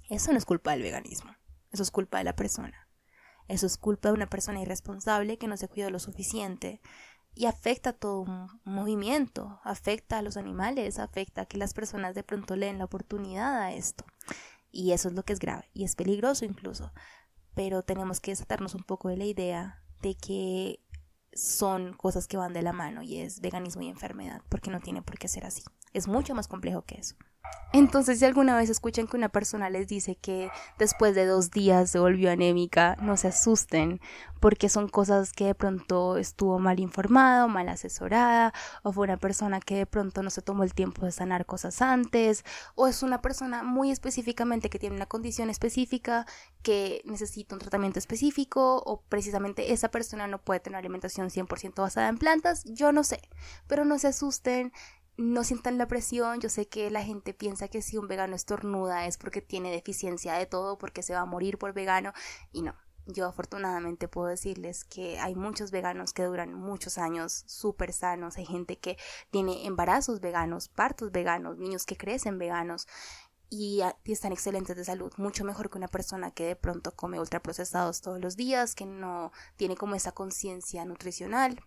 Eso 0.09 0.31
no 0.33 0.39
es 0.39 0.47
culpa 0.47 0.71
del 0.71 0.83
veganismo, 0.83 1.35
eso 1.73 1.83
es 1.83 1.91
culpa 1.91 2.19
de 2.19 2.25
la 2.25 2.37
persona. 2.37 2.89
Eso 3.49 3.67
es 3.67 3.77
culpa 3.77 4.09
de 4.09 4.15
una 4.15 4.29
persona 4.29 4.63
irresponsable 4.63 5.37
que 5.37 5.49
no 5.49 5.57
se 5.57 5.69
cuida 5.69 5.91
lo 5.91 5.99
suficiente, 5.99 6.81
y 7.35 7.47
afecta 7.47 7.93
todo 7.93 8.21
un 8.21 8.61
movimiento, 8.65 9.61
afecta 9.65 10.19
a 10.19 10.23
los 10.23 10.37
animales, 10.37 10.99
afecta 10.99 11.43
a 11.43 11.47
que 11.47 11.59
las 11.59 11.75
personas 11.75 12.15
de 12.15 12.23
pronto 12.23 12.57
leen 12.57 12.79
la 12.79 12.85
oportunidad 12.85 13.61
a 13.61 13.73
esto. 13.73 14.05
Y 14.71 14.93
eso 14.93 15.09
es 15.09 15.15
lo 15.15 15.25
que 15.25 15.33
es 15.33 15.39
grave 15.39 15.69
y 15.75 15.85
es 15.85 15.97
peligroso 15.97 16.45
incluso. 16.45 16.93
Pero 17.55 17.83
tenemos 17.83 18.21
que 18.21 18.33
desatarnos 18.33 18.75
un 18.75 18.85
poco 18.85 19.09
de 19.09 19.17
la 19.17 19.25
idea 19.25 19.83
de 20.01 20.15
que 20.15 20.81
son 21.35 21.95
cosas 21.95 22.27
que 22.27 22.37
van 22.37 22.53
de 22.53 22.63
la 22.63 22.73
mano 22.73 23.03
y 23.03 23.19
es 23.19 23.41
veganismo 23.41 23.83
y 23.83 23.89
enfermedad, 23.89 24.43
porque 24.49 24.71
no 24.71 24.81
tiene 24.81 25.03
por 25.03 25.19
qué 25.19 25.29
ser 25.29 25.47
así. 25.47 25.63
Es 25.93 26.09
mucho 26.09 26.35
más 26.35 26.49
complejo 26.49 26.83
que 26.83 26.97
eso. 26.97 27.17
Entonces, 27.73 28.19
si 28.19 28.27
alguna 28.27 28.55
vez 28.55 28.69
escuchan 28.69 29.07
que 29.07 29.17
una 29.17 29.31
persona 29.31 29.71
les 29.71 29.89
dice 29.89 30.15
que 30.15 30.51
después 30.79 31.15
de 31.15 31.25
dos 31.25 31.51
días 31.51 31.91
se 31.91 31.99
volvió 31.99 32.31
anémica, 32.31 32.97
no 33.01 33.17
se 33.17 33.29
asusten, 33.29 33.99
porque 34.41 34.69
son 34.69 34.89
cosas 34.89 35.33
que 35.33 35.47
de 35.47 35.55
pronto 35.55 36.19
estuvo 36.19 36.59
mal 36.59 36.81
informada 36.81 37.47
mal 37.47 37.71
asesorada, 37.71 38.53
o 38.83 38.93
fue 38.93 39.05
una 39.05 39.17
persona 39.17 39.59
que 39.59 39.75
de 39.77 39.87
pronto 39.87 40.23
no 40.23 40.29
se 40.29 40.43
tomó 40.43 40.65
el 40.65 40.75
tiempo 40.75 41.07
de 41.07 41.13
sanar 41.13 41.47
cosas 41.47 41.81
antes, 41.81 42.45
o 42.75 42.89
es 42.89 43.03
una 43.03 43.23
persona 43.23 43.63
muy 43.63 43.91
específicamente 43.91 44.69
que 44.69 44.79
tiene 44.79 44.97
una 44.97 45.07
condición 45.07 45.49
específica 45.49 46.27
que 46.63 47.01
necesita 47.07 47.55
un 47.55 47.61
tratamiento 47.61 47.99
específico, 47.99 48.83
o 48.85 49.01
precisamente 49.01 49.73
esa 49.73 49.91
persona 49.91 50.27
no 50.27 50.43
puede 50.43 50.61
tener 50.61 50.79
alimentación 50.79 51.31
100% 51.31 51.81
basada 51.81 52.09
en 52.09 52.19
plantas, 52.19 52.65
yo 52.65 52.93
no 52.93 53.03
sé, 53.03 53.21
pero 53.67 53.87
no 53.87 53.99
se 53.99 54.09
asusten 54.09 54.73
no 55.17 55.45
sientan 55.45 55.79
la 55.79 55.87
presión. 55.87 56.41
Yo 56.41 56.49
sé 56.49 56.69
que 56.69 56.91
la 56.91 57.03
gente 57.03 57.35
piensa 57.35 57.69
que 57.69 57.83
si 57.83 57.99
un 57.99 58.09
vegano 58.09 58.35
estornuda 58.37 59.07
es 59.07 59.19
porque 59.19 59.41
tiene 59.43 59.71
deficiencia 59.71 60.35
de 60.35 60.47
todo, 60.47 60.79
porque 60.79 61.03
se 61.03 61.15
va 61.15 61.21
a 61.21 61.27
morir 61.27 61.59
por 61.59 61.73
vegano. 61.73 62.13
Y 62.53 62.63
no. 62.63 62.75
Yo 63.07 63.27
afortunadamente 63.27 64.07
puedo 64.07 64.29
decirles 64.29 64.85
que 64.85 65.19
hay 65.19 65.35
muchos 65.35 65.73
veganos 65.73 66.13
que 66.13 66.23
duran 66.23 66.55
muchos 66.55 66.99
años 66.99 67.43
súper 67.47 67.93
sanos. 67.93 68.37
Hay 68.37 68.47
gente 68.47 68.79
que 68.79 68.97
tiene 69.31 69.67
embarazos 69.67 70.21
veganos, 70.21 70.69
partos 70.69 71.11
veganos, 71.11 71.59
niños 71.59 71.85
que 71.85 71.97
crecen 71.97 72.39
veganos 72.39 72.87
y, 73.53 73.83
están 74.07 74.33
excelentes 74.33 74.75
de 74.77 74.85
salud, 74.85 75.13
mucho 75.19 75.45
mejor 75.45 75.69
que 75.69 75.77
una 75.77 75.89
persona 75.89 76.31
que 76.31 76.45
de 76.47 76.57
pronto 76.57 76.97
come 76.97 77.21
ultraprocesados 77.21 78.01
todos 78.01 78.19
los 78.19 78.35
días, 78.35 78.75
que 78.75 78.87
no 78.87 79.31
tiene 79.57 79.77
como 79.77 79.95
esa 79.95 80.13
conciencia 80.13 80.87
nutricional. 80.87 81.61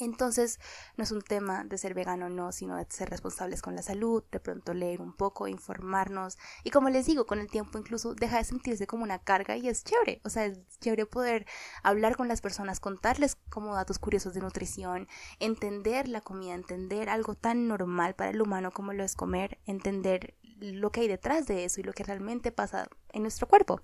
Entonces, 0.00 0.60
no 0.96 1.02
es 1.02 1.10
un 1.10 1.22
tema 1.22 1.64
de 1.64 1.76
ser 1.76 1.92
vegano 1.92 2.26
o 2.26 2.28
no, 2.28 2.52
sino 2.52 2.76
de 2.76 2.86
ser 2.88 3.10
responsables 3.10 3.62
con 3.62 3.74
la 3.74 3.82
salud, 3.82 4.22
de 4.30 4.38
pronto 4.38 4.72
leer 4.72 5.00
un 5.00 5.12
poco, 5.12 5.48
informarnos. 5.48 6.38
Y 6.62 6.70
como 6.70 6.88
les 6.88 7.06
digo, 7.06 7.26
con 7.26 7.40
el 7.40 7.48
tiempo 7.50 7.78
incluso 7.78 8.14
deja 8.14 8.38
de 8.38 8.44
sentirse 8.44 8.86
como 8.86 9.02
una 9.02 9.18
carga 9.18 9.56
y 9.56 9.68
es 9.68 9.82
chévere. 9.82 10.20
O 10.24 10.30
sea, 10.30 10.46
es 10.46 10.60
chévere 10.78 11.04
poder 11.06 11.46
hablar 11.82 12.16
con 12.16 12.28
las 12.28 12.40
personas, 12.40 12.78
contarles 12.78 13.36
como 13.50 13.74
datos 13.74 13.98
curiosos 13.98 14.34
de 14.34 14.40
nutrición, 14.40 15.08
entender 15.40 16.06
la 16.06 16.20
comida, 16.20 16.54
entender 16.54 17.08
algo 17.08 17.34
tan 17.34 17.66
normal 17.66 18.14
para 18.14 18.30
el 18.30 18.40
humano 18.40 18.70
como 18.70 18.92
lo 18.92 19.02
es 19.02 19.16
comer, 19.16 19.58
entender 19.66 20.34
lo 20.60 20.92
que 20.92 21.00
hay 21.00 21.08
detrás 21.08 21.46
de 21.46 21.64
eso 21.64 21.80
y 21.80 21.84
lo 21.84 21.92
que 21.92 22.04
realmente 22.04 22.52
pasa 22.52 22.88
en 23.12 23.22
nuestro 23.22 23.48
cuerpo. 23.48 23.80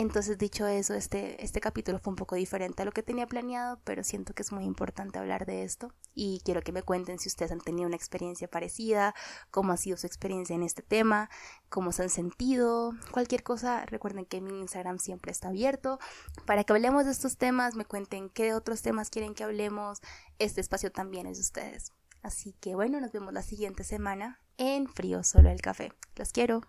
Entonces, 0.00 0.38
dicho 0.38 0.64
eso, 0.68 0.94
este, 0.94 1.44
este 1.44 1.60
capítulo 1.60 1.98
fue 1.98 2.12
un 2.12 2.16
poco 2.16 2.36
diferente 2.36 2.82
a 2.82 2.84
lo 2.84 2.92
que 2.92 3.02
tenía 3.02 3.26
planeado, 3.26 3.80
pero 3.82 4.04
siento 4.04 4.32
que 4.32 4.42
es 4.42 4.52
muy 4.52 4.62
importante 4.62 5.18
hablar 5.18 5.44
de 5.44 5.64
esto 5.64 5.92
y 6.14 6.40
quiero 6.44 6.62
que 6.62 6.70
me 6.70 6.84
cuenten 6.84 7.18
si 7.18 7.28
ustedes 7.28 7.50
han 7.50 7.60
tenido 7.60 7.88
una 7.88 7.96
experiencia 7.96 8.46
parecida, 8.46 9.12
cómo 9.50 9.72
ha 9.72 9.76
sido 9.76 9.96
su 9.96 10.06
experiencia 10.06 10.54
en 10.54 10.62
este 10.62 10.82
tema, 10.82 11.28
cómo 11.68 11.90
se 11.90 12.04
han 12.04 12.10
sentido, 12.10 12.92
cualquier 13.10 13.42
cosa. 13.42 13.86
Recuerden 13.86 14.24
que 14.24 14.40
mi 14.40 14.60
Instagram 14.60 15.00
siempre 15.00 15.32
está 15.32 15.48
abierto 15.48 15.98
para 16.46 16.62
que 16.62 16.72
hablemos 16.74 17.04
de 17.04 17.10
estos 17.10 17.36
temas, 17.36 17.74
me 17.74 17.84
cuenten 17.84 18.30
qué 18.30 18.54
otros 18.54 18.82
temas 18.82 19.10
quieren 19.10 19.34
que 19.34 19.42
hablemos. 19.42 19.98
Este 20.38 20.60
espacio 20.60 20.92
también 20.92 21.26
es 21.26 21.38
de 21.38 21.42
ustedes. 21.42 21.92
Así 22.22 22.52
que 22.60 22.76
bueno, 22.76 23.00
nos 23.00 23.10
vemos 23.10 23.32
la 23.32 23.42
siguiente 23.42 23.82
semana 23.82 24.40
en 24.58 24.86
Frío 24.86 25.24
Solo 25.24 25.50
el 25.50 25.60
Café. 25.60 25.90
Los 26.14 26.30
quiero. 26.30 26.60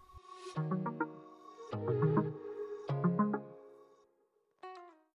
Thank 2.90 3.20
you. 3.20 3.29